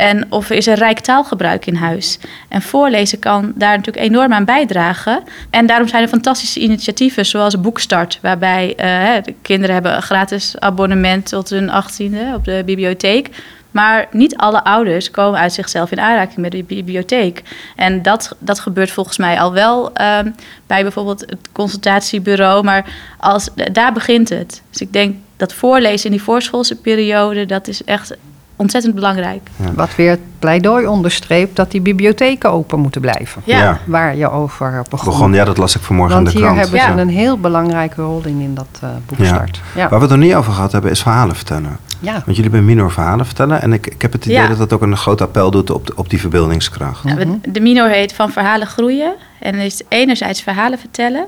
En 0.03 0.27
of 0.29 0.51
is 0.51 0.67
er 0.67 0.79
rijk 0.79 0.99
taalgebruik 0.99 1.67
in 1.67 1.75
huis. 1.75 2.19
En 2.49 2.63
voorlezen 2.63 3.19
kan 3.19 3.53
daar 3.55 3.77
natuurlijk 3.77 4.07
enorm 4.07 4.33
aan 4.33 4.45
bijdragen. 4.45 5.23
En 5.51 5.67
daarom 5.67 5.89
zijn 5.89 6.03
er 6.03 6.09
fantastische 6.09 6.61
initiatieven 6.61 7.27
zoals 7.27 7.61
Boekstart. 7.61 8.19
Waarbij 8.23 8.75
eh, 8.77 9.23
de 9.25 9.35
kinderen 9.43 9.75
hebben 9.75 9.97
een 9.97 10.03
gratis 10.03 10.59
abonnement 10.59 11.29
tot 11.29 11.51
hun 11.51 11.71
achttiende 11.71 12.33
op 12.35 12.45
de 12.45 12.63
bibliotheek. 12.67 13.29
Maar 13.71 14.07
niet 14.11 14.37
alle 14.37 14.65
ouders 14.65 15.11
komen 15.11 15.41
uit 15.41 15.53
zichzelf 15.53 15.91
in 15.91 16.01
aanraking 16.01 16.39
met 16.39 16.53
de 16.53 16.63
bibliotheek. 16.63 17.43
En 17.77 18.03
dat, 18.03 18.37
dat 18.39 18.61
gebeurt 18.61 18.91
volgens 18.91 19.19
mij 19.19 19.41
al 19.41 19.53
wel 19.53 19.93
ehm, 19.93 20.31
bij 20.67 20.83
bijvoorbeeld 20.83 21.21
het 21.21 21.49
consultatiebureau. 21.53 22.65
Maar 22.65 22.85
als, 23.19 23.49
daar 23.73 23.93
begint 23.93 24.29
het. 24.29 24.63
Dus 24.71 24.81
ik 24.81 24.93
denk 24.93 25.17
dat 25.37 25.55
voorlezen 25.55 26.05
in 26.05 26.17
die 26.17 26.23
voorschoolse 26.23 26.77
periode, 26.77 27.47
dat 27.47 27.69
is 27.69 27.85
echt 27.85 28.17
ontzettend 28.63 28.95
belangrijk. 28.95 29.49
Wat 29.75 29.95
weer 29.97 30.11
het 30.11 30.21
pleidooi 30.39 30.87
onderstreept 30.87 31.57
dat 31.57 31.71
die 31.71 31.81
bibliotheken 31.81 32.51
open 32.51 32.79
moeten 32.81 33.01
blijven. 33.01 33.43
Ja. 33.45 33.59
Ja. 33.59 33.79
Waar 33.85 34.17
je 34.17 34.31
over 34.31 34.83
begon. 34.91 35.09
Begon, 35.13 35.33
ja, 35.35 35.45
dat 35.45 35.57
las 35.57 35.77
ik 35.77 35.83
vanmorgen 35.83 36.15
Want 36.15 36.27
in 36.29 36.33
de 36.33 36.39
hier 36.39 36.49
krant. 36.55 36.63
hebben 36.71 36.89
Ja. 36.89 36.95
ze 36.97 37.01
een 37.03 37.17
heel 37.17 37.39
belangrijke 37.39 38.03
rol 38.03 38.23
in, 38.25 38.41
in 38.41 38.55
dat 38.55 38.67
eh 38.81 38.89
Ja. 38.89 38.99
boekstart. 39.07 39.61
Ja. 39.75 39.89
Waar 39.89 39.99
we 40.01 40.07
het 40.07 40.15
nog 40.17 40.25
niet 40.25 40.35
over 40.35 40.53
gehad 40.53 40.73
hebben, 40.73 40.91
is 40.91 41.03
verhalen 41.03 41.37
vertellen. 41.37 41.77
Ja. 42.01 42.13
Want 42.13 42.25
jullie 42.37 42.43
hebben 42.43 42.65
minor 42.65 42.91
verhalen 42.93 43.27
vertellen. 43.27 43.63
En 43.63 43.73
ik, 43.73 43.87
ik 43.87 44.03
heb 44.03 44.13
het 44.13 44.25
idee 44.25 44.37
Ja. 44.37 44.47
dat 44.49 44.59
dat 44.59 44.73
ook 44.73 44.83
een 44.83 44.97
groot 44.97 45.21
appel 45.21 45.51
doet 45.51 45.71
op, 45.71 45.87
de- 45.87 45.93
op 45.97 46.11
die 46.11 46.21
verbeeldingskracht. 46.21 47.03
We- 47.15 47.39
De 47.49 47.61
minor 47.61 47.89
heet 47.89 48.13
van 48.13 48.31
verhalen 48.31 48.67
groeien. 48.67 49.15
En 49.41 49.55
is 49.55 49.83
enerzijds 49.89 50.43
verhalen 50.43 50.79
vertellen. 50.79 51.27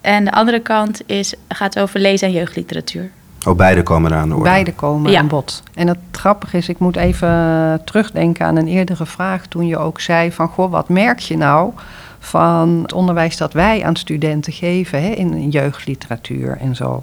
En 0.00 0.24
de 0.24 0.32
andere 0.32 0.60
kant 0.60 1.00
is, 1.06 1.34
gaat 1.48 1.78
over 1.78 2.00
lezen 2.00 2.26
en 2.28 2.32
jeugdliteratuur. 2.34 3.10
Oh, 3.46 3.56
beide 3.56 3.82
komen 3.82 4.10
eraan 4.12 4.28
de 4.28 4.34
orde. 4.34 4.48
Beide 4.50 4.72
komen 4.74 5.10
Ja. 5.10 5.18
aan 5.18 5.28
bod. 5.28 5.62
En 5.74 5.88
het 5.88 5.98
grappige 6.10 6.56
is, 6.56 6.68
ik 6.68 6.78
moet 6.78 6.96
even 6.96 7.80
terugdenken 7.84 8.46
aan 8.46 8.56
een 8.56 8.66
eerdere 8.68 9.06
vraag 9.06 9.46
toen 9.46 9.66
je 9.66 9.78
ook 9.78 10.00
zei 10.00 10.32
van, 10.32 10.48
goh, 10.48 10.70
wat 10.70 10.88
merk 10.88 11.18
je 11.18 11.36
nou 11.36 11.72
van 12.18 12.78
het 12.82 12.92
onderwijs 12.92 13.36
dat 13.36 13.52
wij 13.52 13.84
aan 13.84 13.96
studenten 13.96 14.52
geven 14.52 15.02
hè, 15.02 15.08
in 15.08 15.48
jeugdliteratuur 15.50 16.56
en 16.60 16.76
zo. 16.76 17.02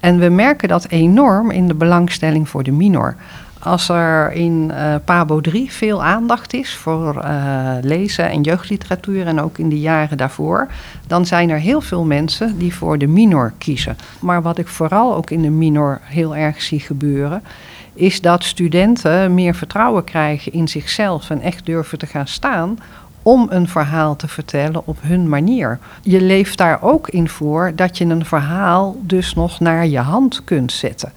En 0.00 0.18
we 0.18 0.28
merken 0.28 0.68
dat 0.68 0.86
enorm 0.88 1.50
in 1.50 1.66
de 1.68 1.74
belangstelling 1.74 2.48
voor 2.48 2.62
de 2.62 2.72
minor. 2.72 3.16
Als 3.66 3.88
er 3.88 4.32
in 4.32 4.70
uh, 4.72 4.94
Pabo 5.04 5.40
3 5.40 5.72
veel 5.72 6.04
aandacht 6.04 6.54
is 6.54 6.74
voor 6.74 7.14
uh, 7.24 7.72
lezen 7.80 8.30
en 8.30 8.40
jeugdliteratuur 8.40 9.26
en 9.26 9.40
ook 9.40 9.58
in 9.58 9.68
de 9.68 9.80
jaren 9.80 10.16
daarvoor, 10.16 10.68
dan 11.06 11.26
zijn 11.26 11.50
er 11.50 11.58
heel 11.58 11.80
veel 11.80 12.04
mensen 12.04 12.58
die 12.58 12.74
voor 12.74 12.98
de 12.98 13.06
minor 13.06 13.52
kiezen. 13.58 13.96
Maar 14.20 14.42
wat 14.42 14.58
ik 14.58 14.68
vooral 14.68 15.14
ook 15.14 15.30
in 15.30 15.42
de 15.42 15.50
minor 15.50 16.00
heel 16.02 16.36
erg 16.36 16.62
zie 16.62 16.80
gebeuren, 16.80 17.42
is 17.94 18.20
dat 18.20 18.44
studenten 18.44 19.34
meer 19.34 19.54
vertrouwen 19.54 20.04
krijgen 20.04 20.52
in 20.52 20.68
zichzelf 20.68 21.30
en 21.30 21.40
echt 21.40 21.66
durven 21.66 21.98
te 21.98 22.06
gaan 22.06 22.26
staan 22.26 22.78
om 23.22 23.46
een 23.50 23.68
verhaal 23.68 24.16
te 24.16 24.28
vertellen 24.28 24.86
op 24.86 24.98
hun 25.00 25.28
manier. 25.28 25.78
Je 26.02 26.20
leeft 26.20 26.58
daar 26.58 26.82
ook 26.82 27.08
in 27.08 27.28
voor 27.28 27.72
dat 27.74 27.98
je 27.98 28.04
een 28.04 28.24
verhaal 28.24 28.96
dus 29.00 29.34
nog 29.34 29.60
naar 29.60 29.86
je 29.86 29.98
hand 29.98 30.44
kunt 30.44 30.72
zetten 30.72 31.12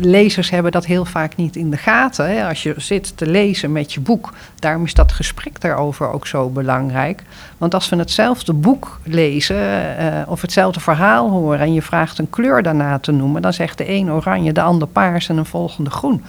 lezers 0.00 0.50
hebben 0.50 0.72
dat 0.72 0.86
heel 0.86 1.04
vaak 1.04 1.36
niet 1.36 1.56
in 1.56 1.70
de 1.70 1.76
gaten. 1.76 2.30
Hè. 2.30 2.48
Als 2.48 2.62
je 2.62 2.74
zit 2.76 3.16
te 3.16 3.26
lezen 3.26 3.72
met 3.72 3.92
je 3.92 4.00
boek, 4.00 4.32
daarom 4.54 4.84
is 4.84 4.94
dat 4.94 5.12
gesprek 5.12 5.60
daarover 5.60 6.12
ook 6.12 6.26
zo 6.26 6.48
belangrijk. 6.48 7.22
Want 7.58 7.74
als 7.74 7.88
we 7.88 7.96
hetzelfde 7.96 8.52
boek 8.52 9.00
lezen 9.02 9.56
uh, 9.56 10.22
of 10.26 10.40
hetzelfde 10.40 10.80
verhaal 10.80 11.30
horen 11.30 11.60
en 11.60 11.72
je 11.72 11.82
vraagt 11.82 12.18
een 12.18 12.30
kleur 12.30 12.62
daarna 12.62 12.98
te 12.98 13.12
noemen, 13.12 13.42
dan 13.42 13.52
zegt 13.52 13.78
de 13.78 13.90
een 13.90 14.10
oranje, 14.10 14.52
de 14.52 14.62
ander 14.62 14.88
paars 14.88 15.28
en 15.28 15.36
een 15.36 15.46
volgende 15.46 15.90
groen. 15.90 16.22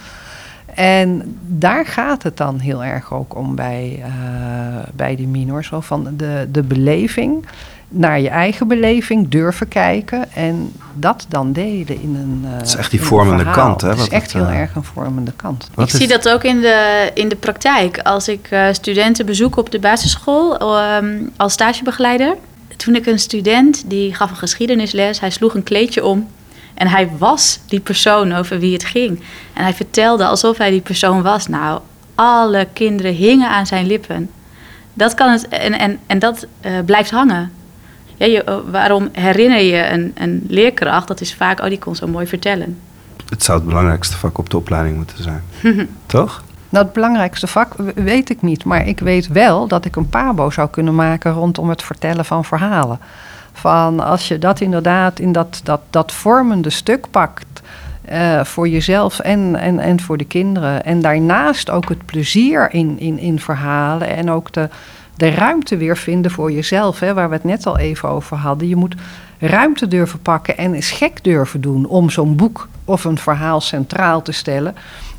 En 0.73 1.37
daar 1.41 1.85
gaat 1.85 2.23
het 2.23 2.37
dan 2.37 2.59
heel 2.59 2.83
erg 2.83 3.13
ook 3.13 3.35
om 3.35 3.55
bij, 3.55 3.99
uh, 3.99 4.05
bij 4.93 5.15
de 5.15 5.27
minors, 5.27 5.71
van 5.79 6.07
de, 6.17 6.47
de 6.51 6.63
beleving 6.63 7.45
naar 7.89 8.19
je 8.19 8.29
eigen 8.29 8.67
beleving 8.67 9.29
durven 9.29 9.67
kijken 9.67 10.33
en 10.33 10.73
dat 10.93 11.25
dan 11.29 11.53
delen 11.53 12.01
in 12.01 12.15
een. 12.15 12.41
Uh, 12.45 12.57
het 12.57 12.67
is 12.67 12.75
echt 12.75 12.91
die 12.91 13.01
vormende 13.01 13.51
kant, 13.51 13.81
hè? 13.81 13.89
Het 13.89 13.99
is 13.99 14.09
echt 14.09 14.33
heel 14.33 14.41
uh, 14.41 14.59
erg 14.59 14.75
een 14.75 14.83
vormende 14.83 15.31
kant. 15.35 15.69
ik 15.77 15.89
zie 15.89 16.07
dat 16.07 16.29
ook 16.29 16.43
in 16.43 16.61
de, 16.61 17.11
in 17.13 17.29
de 17.29 17.35
praktijk. 17.35 17.99
Als 17.99 18.27
ik 18.27 18.51
uh, 18.51 18.67
studenten 18.71 19.25
bezoek 19.25 19.57
op 19.57 19.71
de 19.71 19.79
basisschool 19.79 20.77
um, 20.95 21.31
als 21.37 21.53
stagebegeleider. 21.53 22.35
Toen 22.75 22.95
ik 22.95 23.05
een 23.05 23.19
student 23.19 23.83
die 23.89 24.15
gaf 24.15 24.29
een 24.29 24.35
geschiedenisles, 24.35 25.19
hij 25.19 25.29
sloeg 25.29 25.53
een 25.53 25.63
kleedje 25.63 26.05
om 26.05 26.27
en 26.73 26.87
hij 26.87 27.09
was 27.17 27.59
die 27.67 27.79
persoon 27.79 28.33
over 28.33 28.59
wie 28.59 28.73
het 28.73 28.85
ging. 28.85 29.19
En 29.53 29.63
hij 29.63 29.73
vertelde 29.73 30.25
alsof 30.25 30.57
hij 30.57 30.69
die 30.69 30.81
persoon 30.81 31.21
was. 31.21 31.47
Nou, 31.47 31.81
alle 32.15 32.67
kinderen 32.73 33.13
hingen 33.13 33.49
aan 33.49 33.65
zijn 33.65 33.87
lippen. 33.87 34.29
Dat 34.93 35.13
kan 35.13 35.31
het, 35.31 35.47
en, 35.47 35.79
en, 35.79 35.99
en 36.07 36.19
dat 36.19 36.47
blijft 36.85 37.11
hangen. 37.11 37.51
Ja, 38.17 38.25
je, 38.25 38.43
eh, 38.43 38.57
waarom 38.71 39.09
herinner 39.11 39.61
je 39.61 39.89
een, 39.89 40.11
een 40.15 40.45
leerkracht? 40.47 41.07
Dat 41.07 41.21
is 41.21 41.35
vaak, 41.35 41.59
oh, 41.59 41.67
die 41.67 41.79
kon 41.79 41.95
zo 41.95 42.07
mooi 42.07 42.27
vertellen. 42.27 42.79
Het 43.29 43.43
zou 43.43 43.57
het 43.57 43.67
belangrijkste 43.67 44.17
vak 44.17 44.37
op 44.37 44.49
de 44.49 44.57
opleiding 44.57 44.95
moeten 44.95 45.23
zijn. 45.23 45.43
Toch? 46.05 46.43
Nou, 46.69 46.85
het 46.85 46.93
belangrijkste 46.93 47.47
vak 47.47 47.73
weet 47.95 48.29
ik 48.29 48.41
niet. 48.41 48.63
Maar 48.63 48.87
ik 48.87 48.99
weet 48.99 49.27
wel 49.27 49.67
dat 49.67 49.85
ik 49.85 49.95
een 49.95 50.09
pabo 50.09 50.49
zou 50.49 50.69
kunnen 50.69 50.95
maken 50.95 51.31
rondom 51.31 51.69
het 51.69 51.83
vertellen 51.83 52.25
van 52.25 52.45
verhalen. 52.45 52.99
Van 53.53 53.99
als 53.99 54.27
je 54.27 54.39
dat 54.39 54.61
inderdaad 54.61 55.19
in 55.19 55.31
dat, 55.31 55.59
dat, 55.63 55.81
dat 55.89 56.11
vormende 56.11 56.69
stuk 56.69 57.05
pakt. 57.11 57.45
Uh, 58.11 58.43
voor 58.43 58.67
jezelf 58.67 59.19
en, 59.19 59.55
en, 59.55 59.79
en 59.79 59.99
voor 59.99 60.17
de 60.17 60.25
kinderen. 60.25 60.85
En 60.85 61.01
daarnaast 61.01 61.69
ook 61.69 61.89
het 61.89 62.05
plezier 62.05 62.73
in, 62.73 62.99
in, 62.99 63.19
in 63.19 63.39
verhalen. 63.39 64.15
En 64.15 64.31
ook 64.31 64.51
de, 64.51 64.69
de 65.17 65.29
ruimte 65.29 65.77
weer 65.77 65.97
vinden 65.97 66.31
voor 66.31 66.51
jezelf, 66.51 66.99
hè, 66.99 67.13
waar 67.13 67.29
we 67.29 67.35
het 67.35 67.43
net 67.43 67.65
al 67.65 67.77
even 67.77 68.09
over 68.09 68.37
hadden. 68.37 68.67
Je 68.67 68.75
moet 68.75 68.95
ruimte 69.39 69.87
durven 69.87 70.21
pakken 70.21 70.57
en 70.57 70.73
eens 70.73 70.91
gek 70.91 71.23
durven 71.23 71.61
doen 71.61 71.85
om 71.85 72.09
zo'n 72.09 72.35
boek 72.35 72.67
of 72.85 73.03
een 73.03 73.17
verhaal 73.17 73.61
centraal 73.61 74.21
te 74.21 74.31
stellen. 74.31 74.75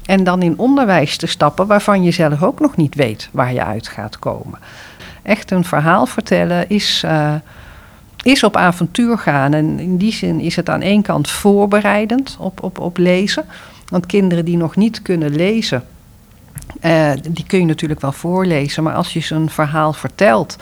En 0.07 0.25
dan 0.25 0.43
in 0.43 0.59
onderwijs 0.59 1.17
te 1.17 1.27
stappen 1.27 1.67
waarvan 1.67 2.03
je 2.03 2.11
zelf 2.11 2.43
ook 2.43 2.61
nog 2.61 2.77
niet 2.77 2.95
weet 2.95 3.29
waar 3.33 3.53
je 3.53 3.65
uit 3.65 3.89
gaat 3.89 4.19
komen. 4.19 4.59
Echt 5.23 5.51
een 5.51 5.65
verhaal 5.65 6.07
vertellen 6.07 6.69
is, 6.69 7.03
uh, 7.05 7.35
is 8.23 8.43
op 8.43 8.57
avontuur 8.57 9.19
gaan. 9.19 9.55
En 9.55 9.79
in 9.79 9.97
die 9.97 10.13
zin 10.13 10.41
is 10.41 10.57
het 10.57 10.69
aan 10.69 10.83
één 10.83 11.03
kant 11.03 11.31
voorbereidend 11.31 12.37
op, 12.39 12.63
op, 12.63 12.79
op 12.79 12.97
lezen. 12.97 13.45
Want 13.89 14.07
kinderen 14.07 14.45
die 14.45 14.57
nog 14.57 14.77
niet 14.77 15.03
kunnen 15.03 15.37
lezen, 15.37 15.85
uh, 16.81 17.11
die 17.31 17.47
kun 17.47 17.59
je 17.59 17.67
natuurlijk 17.67 18.01
wel 18.01 18.13
voorlezen, 18.13 18.83
maar 18.83 18.95
als 18.95 19.13
je 19.13 19.21
zo'n 19.21 19.51
verhaal 19.51 19.93
vertelt, 19.93 20.57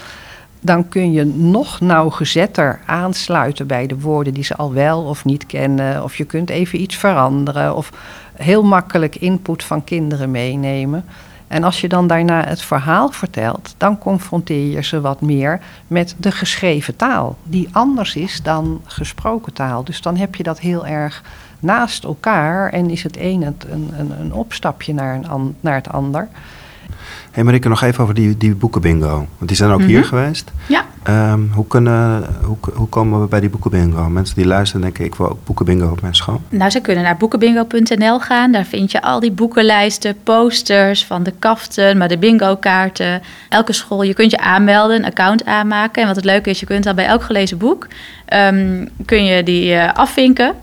dan 0.60 0.88
kun 0.88 1.12
je 1.12 1.24
nog 1.24 1.80
nauwgezetter 1.80 2.80
aansluiten 2.86 3.66
bij 3.66 3.86
de 3.86 4.00
woorden 4.00 4.34
die 4.34 4.44
ze 4.44 4.56
al 4.56 4.72
wel 4.72 5.02
of 5.02 5.24
niet 5.24 5.46
kennen. 5.46 6.02
Of 6.02 6.16
je 6.16 6.24
kunt 6.24 6.50
even 6.50 6.80
iets 6.80 6.96
veranderen 6.96 7.76
of 7.76 7.92
heel 8.34 8.62
makkelijk 8.62 9.16
input 9.16 9.64
van 9.64 9.84
kinderen 9.84 10.30
meenemen. 10.30 11.04
En 11.48 11.64
als 11.64 11.80
je 11.80 11.88
dan 11.88 12.06
daarna 12.06 12.44
het 12.44 12.62
verhaal 12.62 13.10
vertelt, 13.10 13.74
dan 13.76 13.98
confronteer 13.98 14.70
je 14.70 14.82
ze 14.82 15.00
wat 15.00 15.20
meer 15.20 15.60
met 15.86 16.14
de 16.18 16.30
geschreven 16.30 16.96
taal, 16.96 17.36
die 17.42 17.68
anders 17.72 18.16
is 18.16 18.42
dan 18.42 18.80
gesproken 18.84 19.52
taal. 19.52 19.84
Dus 19.84 20.00
dan 20.00 20.16
heb 20.16 20.34
je 20.34 20.42
dat 20.42 20.60
heel 20.60 20.86
erg 20.86 21.22
naast 21.66 22.04
elkaar 22.04 22.70
en 22.70 22.90
is 22.90 23.02
het 23.02 23.16
een 23.20 23.42
een, 23.42 23.56
een, 23.98 24.12
een 24.20 24.32
opstapje 24.32 24.94
naar, 24.94 25.14
een 25.14 25.56
naar 25.60 25.74
het 25.74 25.92
ander. 25.92 26.28
Hé 27.36 27.42
hey 27.42 27.50
Marike, 27.50 27.68
nog 27.68 27.82
even 27.82 28.02
over 28.02 28.14
die, 28.14 28.36
die 28.36 28.54
boekenbingo. 28.54 29.08
Want 29.08 29.48
die 29.48 29.56
zijn 29.56 29.70
ook 29.70 29.82
hier 29.82 29.98
mhm. 29.98 30.08
geweest. 30.08 30.52
Ja. 30.66 30.84
Um, 31.32 31.50
hoe, 31.54 31.66
kunnen, 31.66 32.26
hoe, 32.42 32.56
hoe 32.74 32.88
komen 32.88 33.20
we 33.20 33.26
bij 33.26 33.40
die 33.40 33.48
boekenbingo? 33.48 34.08
Mensen 34.08 34.36
die 34.36 34.46
luisteren 34.46 34.82
denken, 34.82 35.04
ik 35.04 35.14
wil 35.14 35.30
ook 35.30 35.44
boekenbingo 35.44 35.90
op 35.90 36.00
mijn 36.00 36.14
school. 36.14 36.40
Nou, 36.48 36.70
ze 36.70 36.80
kunnen 36.80 37.04
naar 37.04 37.16
boekenbingo.nl 37.16 38.20
gaan. 38.20 38.52
Daar 38.52 38.64
vind 38.64 38.90
je 38.90 39.02
al 39.02 39.20
die 39.20 39.32
boekenlijsten, 39.32 40.16
posters 40.22 41.04
van 41.04 41.22
de 41.22 41.32
kaften, 41.38 41.98
maar 41.98 42.08
de 42.08 42.18
bingo 42.18 42.56
kaarten. 42.56 43.22
Elke 43.48 43.72
school, 43.72 44.02
je 44.02 44.14
kunt 44.14 44.30
je 44.30 44.38
aanmelden, 44.38 44.96
een 44.96 45.04
account 45.04 45.44
aanmaken. 45.44 46.02
En 46.02 46.08
wat 46.08 46.16
het 46.16 46.24
leuke 46.24 46.50
is, 46.50 46.60
je 46.60 46.66
kunt 46.66 46.84
dan 46.84 46.94
bij 46.94 47.06
elk 47.06 47.22
gelezen 47.22 47.58
boek... 47.58 47.86
Um, 48.34 48.88
kun 49.04 49.24
je 49.24 49.42
die 49.42 49.72
uh, 49.72 49.92
afvinken. 49.92 50.54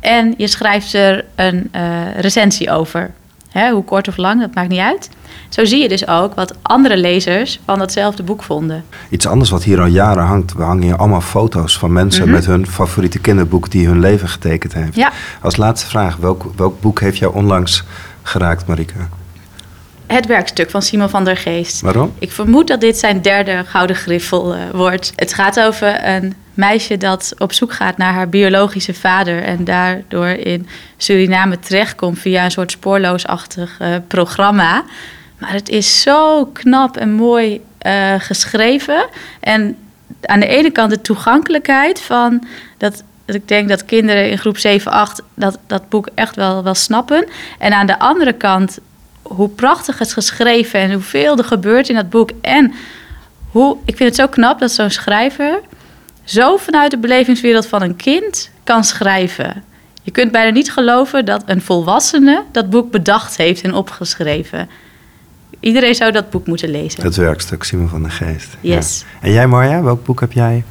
En 0.00 0.34
je 0.36 0.46
schrijft 0.46 0.92
er 0.92 1.24
een 1.34 1.70
uh, 1.74 2.18
recensie 2.20 2.70
over. 2.70 3.10
Hè, 3.48 3.70
hoe 3.70 3.84
kort 3.84 4.08
of 4.08 4.16
lang, 4.16 4.40
dat 4.40 4.54
maakt 4.54 4.68
niet 4.68 4.78
uit. 4.78 5.10
Zo 5.48 5.64
zie 5.64 5.82
je 5.82 5.88
dus 5.88 6.08
ook 6.08 6.34
wat 6.34 6.54
andere 6.62 6.96
lezers 6.96 7.60
van 7.64 7.78
datzelfde 7.78 8.22
boek 8.22 8.42
vonden. 8.42 8.84
Iets 9.10 9.26
anders 9.26 9.50
wat 9.50 9.64
hier 9.64 9.80
al 9.80 9.86
jaren 9.86 10.24
hangt. 10.24 10.52
We 10.52 10.62
hangen 10.62 10.82
hier 10.82 10.96
allemaal 10.96 11.20
foto's 11.20 11.78
van 11.78 11.92
mensen 11.92 12.22
mhm. 12.22 12.32
met 12.32 12.46
hun 12.46 12.66
favoriete 12.66 13.18
kinderboek 13.18 13.70
die 13.70 13.86
hun 13.86 14.00
leven 14.00 14.28
getekend 14.28 14.74
heeft. 14.74 14.94
Ja. 14.94 15.12
Als 15.40 15.56
laatste 15.56 15.88
vraag, 15.88 16.16
welk, 16.16 16.44
welk 16.56 16.80
boek 16.80 17.00
heeft 17.00 17.18
jou 17.18 17.34
onlangs 17.34 17.84
geraakt, 18.22 18.66
Marike? 18.66 18.94
Het 20.08 20.26
werkstuk 20.26 20.70
van 20.70 20.82
Simon 20.82 21.08
van 21.08 21.24
der 21.24 21.36
Geest. 21.36 21.80
Waarom? 21.80 22.14
Ik 22.18 22.32
vermoed 22.32 22.66
dat 22.66 22.80
dit 22.80 22.98
zijn 22.98 23.22
derde 23.22 23.64
gouden 23.66 23.96
griffel 23.96 24.54
uh, 24.54 24.60
wordt. 24.72 25.12
Het 25.16 25.34
gaat 25.34 25.60
over 25.60 26.04
een 26.04 26.34
meisje 26.54 26.96
dat 26.96 27.34
op 27.38 27.52
zoek 27.52 27.72
gaat 27.72 27.96
naar 27.96 28.12
haar 28.12 28.28
biologische 28.28 28.94
vader 28.94 29.42
en 29.42 29.64
daardoor 29.64 30.26
in 30.28 30.68
Suriname 30.96 31.58
terechtkomt 31.58 32.18
via 32.18 32.44
een 32.44 32.50
soort 32.50 32.70
spoorloosachtig 32.70 33.78
uh, 33.82 33.94
programma. 34.06 34.84
Maar 35.38 35.52
het 35.52 35.68
is 35.68 36.02
zo 36.02 36.46
knap 36.46 36.96
en 36.96 37.12
mooi 37.12 37.60
uh, 37.86 38.14
geschreven. 38.18 39.06
En 39.40 39.76
aan 40.22 40.40
de 40.40 40.46
ene 40.46 40.70
kant 40.70 40.90
de 40.90 41.00
toegankelijkheid 41.00 42.00
van 42.00 42.46
dat, 42.78 43.02
dat 43.24 43.34
ik 43.34 43.48
denk 43.48 43.68
dat 43.68 43.84
kinderen 43.84 44.30
in 44.30 44.38
groep 44.38 44.58
7, 44.58 44.92
8 44.92 45.22
dat, 45.34 45.58
dat 45.66 45.88
boek 45.88 46.08
echt 46.14 46.36
wel, 46.36 46.62
wel 46.62 46.74
snappen. 46.74 47.26
En 47.58 47.72
aan 47.72 47.86
de 47.86 47.98
andere 47.98 48.32
kant 48.32 48.78
hoe 49.22 49.48
prachtig 49.48 49.98
het 49.98 50.08
is 50.08 50.12
geschreven 50.12 50.80
en 50.80 50.92
hoeveel 50.92 51.38
er 51.38 51.44
gebeurt 51.44 51.88
in 51.88 51.94
dat 51.94 52.10
boek. 52.10 52.30
En 52.40 52.72
hoe, 53.50 53.76
ik 53.84 53.96
vind 53.96 54.08
het 54.08 54.18
zo 54.18 54.28
knap 54.28 54.58
dat 54.58 54.70
zo'n 54.70 54.90
schrijver 54.90 55.60
zo 56.24 56.56
vanuit 56.56 56.90
de 56.90 56.98
belevingswereld 56.98 57.66
van 57.66 57.82
een 57.82 57.96
kind 57.96 58.50
kan 58.64 58.84
schrijven. 58.84 59.64
Je 60.02 60.10
kunt 60.10 60.32
bijna 60.32 60.50
niet 60.50 60.72
geloven 60.72 61.24
dat 61.24 61.42
een 61.46 61.62
volwassene 61.62 62.44
dat 62.52 62.70
boek 62.70 62.90
bedacht 62.90 63.36
heeft 63.36 63.62
en 63.62 63.74
opgeschreven. 63.74 64.68
Iedereen 65.60 65.94
zou 65.94 66.12
dat 66.12 66.30
boek 66.30 66.46
moeten 66.46 66.70
lezen. 66.70 67.02
Het 67.02 67.16
werkstuk 67.16 67.62
Simon 67.62 67.88
van 67.88 68.02
der 68.02 68.10
Geest. 68.10 68.56
Yes. 68.60 69.04
En 69.20 69.32
jij 69.32 69.46
Marja, 69.46 69.82
welk 69.82 70.04
boek 70.04 70.20
heb 70.20 70.32
jij 70.32 70.64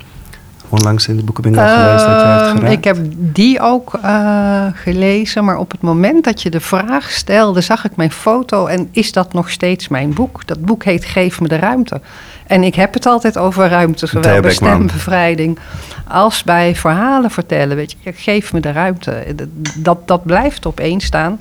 onlangs 0.69 1.07
in 1.07 1.15
de 1.15 1.23
gelezen 1.33 1.53
dat 1.53 2.21
je 2.21 2.27
hebt 2.27 2.59
ehm, 2.59 2.71
Ik 2.71 2.83
heb 2.83 2.97
die 3.15 3.59
ook 3.61 3.99
uh, 4.03 4.65
gelezen, 4.73 5.45
maar 5.45 5.57
op 5.57 5.71
het 5.71 5.81
moment 5.81 6.23
dat 6.23 6.41
je 6.41 6.49
de 6.49 6.59
vraag 6.59 7.11
stelde, 7.11 7.61
zag 7.61 7.85
ik 7.85 7.95
mijn 7.95 8.11
foto 8.11 8.65
en 8.65 8.89
is 8.91 9.11
dat 9.11 9.33
nog 9.33 9.49
steeds 9.49 9.87
mijn 9.87 10.13
boek? 10.13 10.47
Dat 10.47 10.61
boek 10.61 10.83
heet 10.83 11.05
Geef 11.05 11.41
me 11.41 11.47
de 11.47 11.55
ruimte. 11.55 12.01
En 12.47 12.63
ik 12.63 12.75
heb 12.75 12.93
het 12.93 13.05
altijd 13.05 13.37
over 13.37 13.69
ruimte, 13.69 14.07
zowel 14.07 14.41
bij 14.41 14.51
stembevrijding 14.51 15.59
als 16.07 16.43
bij 16.43 16.75
verhalen 16.75 17.31
vertellen. 17.31 17.75
Weet 17.75 17.95
je, 17.99 18.13
geef 18.13 18.53
me 18.53 18.59
de 18.59 18.71
ruimte. 18.71 19.35
Dat, 19.77 20.07
dat 20.07 20.23
blijft 20.23 20.65
opeen 20.65 21.01
staan. 21.01 21.39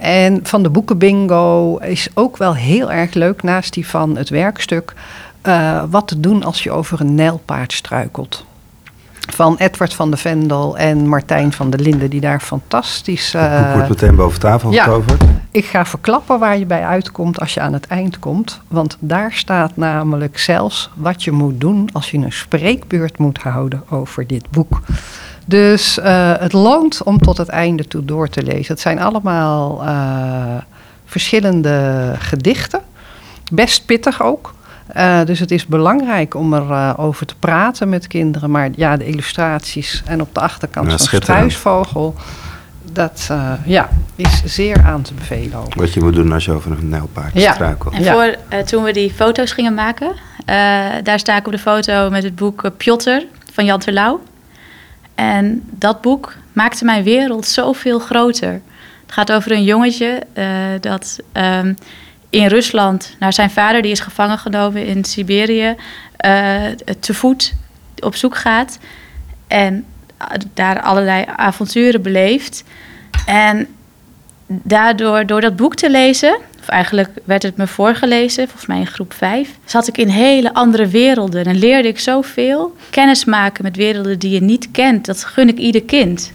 En 0.00 0.40
van 0.42 0.62
de 0.62 0.70
boekenbingo 0.70 1.76
is 1.76 2.08
ook 2.14 2.36
wel 2.36 2.54
heel 2.54 2.92
erg 2.92 3.14
leuk, 3.14 3.42
naast 3.42 3.72
die 3.72 3.86
van 3.86 4.16
het 4.16 4.28
werkstuk, 4.28 4.92
uh, 5.46 5.82
wat 5.90 6.08
te 6.08 6.20
doen 6.20 6.44
als 6.44 6.62
je 6.62 6.70
over 6.70 7.00
een 7.00 7.14
nijlpaard 7.14 7.72
struikelt 7.72 8.44
van 9.26 9.56
Edward 9.56 9.94
van 9.94 10.10
de 10.10 10.16
Vendel 10.16 10.76
en 10.76 11.08
Martijn 11.08 11.52
van 11.52 11.70
der 11.70 11.80
Linden, 11.80 12.10
die 12.10 12.20
daar 12.20 12.40
fantastisch. 12.40 13.34
Uh, 13.34 13.72
wordt 13.72 13.88
meteen 13.88 14.16
boven 14.16 14.40
tafel 14.40 14.72
ja, 14.72 14.84
getoverd. 14.84 15.24
ik 15.50 15.64
ga 15.64 15.84
verklappen 15.84 16.38
waar 16.38 16.58
je 16.58 16.66
bij 16.66 16.84
uitkomt 16.84 17.40
als 17.40 17.54
je 17.54 17.60
aan 17.60 17.72
het 17.72 17.86
eind 17.86 18.18
komt. 18.18 18.60
Want 18.68 18.96
daar 19.00 19.32
staat 19.32 19.76
namelijk 19.76 20.38
zelfs 20.38 20.90
wat 20.94 21.24
je 21.24 21.32
moet 21.32 21.60
doen 21.60 21.88
als 21.92 22.10
je 22.10 22.18
een 22.18 22.32
spreekbeurt 22.32 23.18
moet 23.18 23.38
houden 23.38 23.82
over 23.90 24.26
dit 24.26 24.50
boek. 24.50 24.80
Dus 25.46 25.98
uh, 25.98 26.32
het 26.38 26.52
loont 26.52 27.02
om 27.02 27.18
tot 27.18 27.36
het 27.36 27.48
einde 27.48 27.86
toe 27.86 28.04
door 28.04 28.28
te 28.28 28.42
lezen. 28.42 28.72
Het 28.72 28.80
zijn 28.80 29.00
allemaal 29.00 29.82
uh, 29.84 30.56
verschillende 31.04 32.12
gedichten. 32.18 32.80
Best 33.52 33.86
pittig 33.86 34.22
ook. 34.22 34.54
Uh, 34.96 35.24
dus 35.24 35.40
het 35.40 35.50
is 35.50 35.66
belangrijk 35.66 36.34
om 36.34 36.54
erover 36.54 36.98
over 36.98 37.26
te 37.26 37.34
praten 37.38 37.88
met 37.88 38.06
kinderen. 38.06 38.50
Maar 38.50 38.70
ja, 38.76 38.96
de 38.96 39.06
illustraties 39.06 40.02
en 40.06 40.20
op 40.20 40.34
de 40.34 40.40
achterkant 40.40 40.90
ja, 40.90 40.98
zo'n 40.98 41.20
struisvogel 41.20 42.14
dat 42.92 43.28
uh, 43.30 43.52
ja, 43.64 43.88
is 44.16 44.42
zeer 44.44 44.82
aan 44.82 45.02
te 45.02 45.14
bevelen. 45.14 45.58
Ook. 45.58 45.74
Wat 45.74 45.92
je 45.92 46.00
moet 46.00 46.14
doen 46.14 46.32
als 46.32 46.44
je 46.44 46.52
over 46.52 46.70
een 46.70 46.88
nijlpaard 46.88 47.34
ja. 47.34 47.52
struikelt. 47.52 47.94
En 47.94 48.04
voor, 48.04 48.36
uh, 48.52 48.58
toen 48.58 48.82
we 48.82 48.92
die 48.92 49.12
foto's 49.12 49.52
gingen 49.52 49.74
maken, 49.74 50.08
uh, 50.08 50.14
daar 51.02 51.18
sta 51.18 51.36
ik 51.36 51.46
op 51.46 51.52
de 51.52 51.58
foto 51.58 52.10
met 52.10 52.22
het 52.22 52.34
boek 52.34 52.70
Piotr 52.76 53.22
van 53.52 53.64
Jan 53.64 53.78
Terlouw. 53.78 54.20
En 55.14 55.62
dat 55.70 56.00
boek 56.00 56.34
maakte 56.52 56.84
mijn 56.84 57.02
wereld 57.02 57.46
zoveel 57.46 57.98
groter. 57.98 58.52
Het 59.02 59.14
gaat 59.14 59.32
over 59.32 59.52
een 59.52 59.64
jongetje 59.64 60.22
dat 60.80 61.18
um, 61.32 61.76
in 62.36 62.46
Rusland 62.46 63.16
naar 63.18 63.32
zijn 63.32 63.50
vader, 63.50 63.82
die 63.82 63.90
is 63.90 64.00
gevangen 64.00 64.38
genomen 64.38 64.86
in 64.86 65.04
Siberië, 65.04 65.74
te 67.00 67.14
voet 67.14 67.54
op 67.98 68.14
zoek 68.16 68.36
gaat. 68.36 68.78
En 69.46 69.84
daar 70.54 70.80
allerlei 70.80 71.24
avonturen 71.36 72.02
beleeft. 72.02 72.64
En 73.26 73.66
daardoor, 74.46 75.26
door 75.26 75.40
dat 75.40 75.56
boek 75.56 75.74
te 75.74 75.90
lezen, 75.90 76.38
of 76.60 76.68
eigenlijk 76.68 77.10
werd 77.24 77.42
het 77.42 77.56
me 77.56 77.66
voorgelezen, 77.66 78.44
volgens 78.44 78.66
mij 78.66 78.78
in 78.78 78.86
groep 78.86 79.12
5, 79.12 79.50
zat 79.64 79.88
ik 79.88 79.98
in 79.98 80.08
hele 80.08 80.54
andere 80.54 80.86
werelden 80.86 81.44
en 81.44 81.58
leerde 81.58 81.88
ik 81.88 81.98
zoveel. 81.98 82.76
Kennis 82.90 83.24
maken 83.24 83.62
met 83.62 83.76
werelden 83.76 84.18
die 84.18 84.30
je 84.30 84.42
niet 84.42 84.70
kent, 84.70 85.06
dat 85.06 85.24
gun 85.24 85.48
ik 85.48 85.58
ieder 85.58 85.82
kind. 85.82 86.32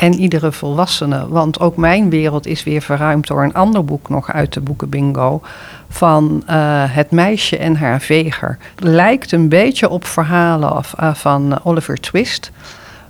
En 0.00 0.14
iedere 0.14 0.52
volwassene, 0.52 1.28
want 1.28 1.60
ook 1.60 1.76
mijn 1.76 2.10
wereld 2.10 2.46
is 2.46 2.62
weer 2.62 2.82
verruimd 2.82 3.26
door 3.26 3.42
een 3.42 3.54
ander 3.54 3.84
boek 3.84 4.08
nog 4.08 4.32
uit 4.32 4.52
de 4.52 4.60
boeken 4.60 4.88
Bingo. 4.88 5.40
Van 5.88 6.42
uh, 6.50 6.84
Het 6.86 7.10
meisje 7.10 7.56
en 7.56 7.76
haar 7.76 8.00
veger. 8.00 8.58
Lijkt 8.76 9.32
een 9.32 9.48
beetje 9.48 9.88
op 9.88 10.04
verhalen 10.04 10.76
of, 10.76 10.94
uh, 11.00 11.14
van 11.14 11.64
Oliver 11.64 12.00
Twist. 12.00 12.50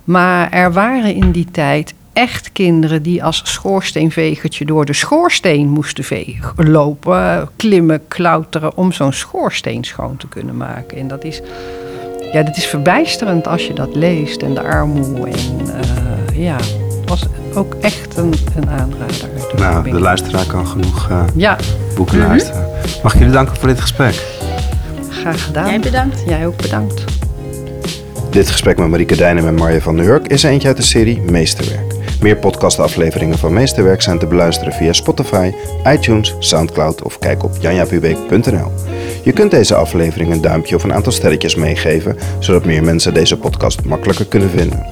Maar 0.03 0.51
er 0.51 0.73
waren 0.73 1.15
in 1.15 1.31
die 1.31 1.47
tijd 1.51 1.93
echt 2.13 2.51
kinderen 2.51 3.03
die 3.03 3.23
als 3.23 3.41
schoorsteenvegertje 3.43 4.65
door 4.65 4.85
de 4.85 4.93
schoorsteen 4.93 5.69
moesten 5.69 6.03
vegen, 6.03 6.69
lopen, 6.69 7.49
klimmen, 7.55 8.07
klauteren 8.07 8.77
om 8.77 8.91
zo'n 8.91 9.13
schoorsteen 9.13 9.83
schoon 9.83 10.17
te 10.17 10.27
kunnen 10.27 10.57
maken. 10.57 10.97
En 10.97 11.07
dat 11.07 11.23
is, 11.23 11.41
ja, 12.33 12.43
dat 12.43 12.57
is 12.57 12.65
verbijsterend 12.65 13.47
als 13.47 13.67
je 13.67 13.73
dat 13.73 13.95
leest 13.95 14.41
en 14.41 14.53
de 14.53 14.61
armoede. 14.61 15.31
En 15.31 15.65
uh, 15.65 15.90
ja, 16.33 16.55
het 16.55 17.09
was 17.09 17.25
ook 17.53 17.75
echt 17.81 18.17
een, 18.17 18.33
een 18.55 18.69
aanrader. 18.69 19.29
Nou, 19.57 19.91
de 19.91 19.99
luisteraar 19.99 20.45
kan 20.45 20.67
genoeg 20.67 21.09
uh, 21.09 21.23
ja. 21.35 21.57
boeken 21.95 22.15
mm 22.15 22.21
-hmm. 22.21 22.29
luisteren. 22.29 22.65
Mag 23.03 23.13
ik 23.13 23.19
jullie 23.19 23.33
danken 23.33 23.55
voor 23.55 23.67
dit 23.67 23.81
gesprek? 23.81 24.25
Graag 25.09 25.45
gedaan. 25.45 25.67
Jij 25.67 25.79
bedankt. 25.79 26.23
Jij 26.25 26.45
ook 26.45 26.57
bedankt. 26.61 27.03
Dit 28.29 28.49
gesprek 28.49 28.77
met 28.77 28.87
Marieke 28.87 29.15
Dijnen 29.15 29.47
en 29.47 29.55
Marja 29.55 29.79
van 29.79 29.95
New 29.95 30.05
York 30.05 30.27
is 30.27 30.43
eentje 30.43 30.67
uit 30.67 30.77
de 30.77 30.83
serie 30.83 31.21
Meesterwerk. 31.21 31.93
Meer 32.21 32.37
podcastafleveringen 32.37 33.37
van 33.37 33.53
Meesterwerk 33.53 34.01
zijn 34.01 34.19
te 34.19 34.27
beluisteren 34.27 34.73
via 34.73 34.93
Spotify, 34.93 35.51
iTunes, 35.87 36.35
Soundcloud 36.39 37.03
of 37.03 37.19
kijk 37.19 37.43
op 37.43 37.51
janjapubeek.nl. 37.59 38.71
Je 39.23 39.31
kunt 39.31 39.51
deze 39.51 39.75
aflevering 39.75 40.31
een 40.31 40.41
duimpje 40.41 40.75
of 40.75 40.83
een 40.83 40.93
aantal 40.93 41.11
sterretjes 41.11 41.55
meegeven, 41.55 42.17
zodat 42.39 42.65
meer 42.65 42.83
mensen 42.83 43.13
deze 43.13 43.37
podcast 43.37 43.83
makkelijker 43.85 44.25
kunnen 44.25 44.49
vinden. 44.49 44.85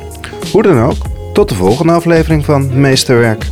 Hoe 0.51 0.63
dan 0.63 0.81
ook, 0.81 0.95
tot 1.39 1.49
de 1.49 1.55
volgende 1.55 1.91
aflevering 1.93 2.45
van 2.45 2.79
Meesterwerk. 2.79 3.49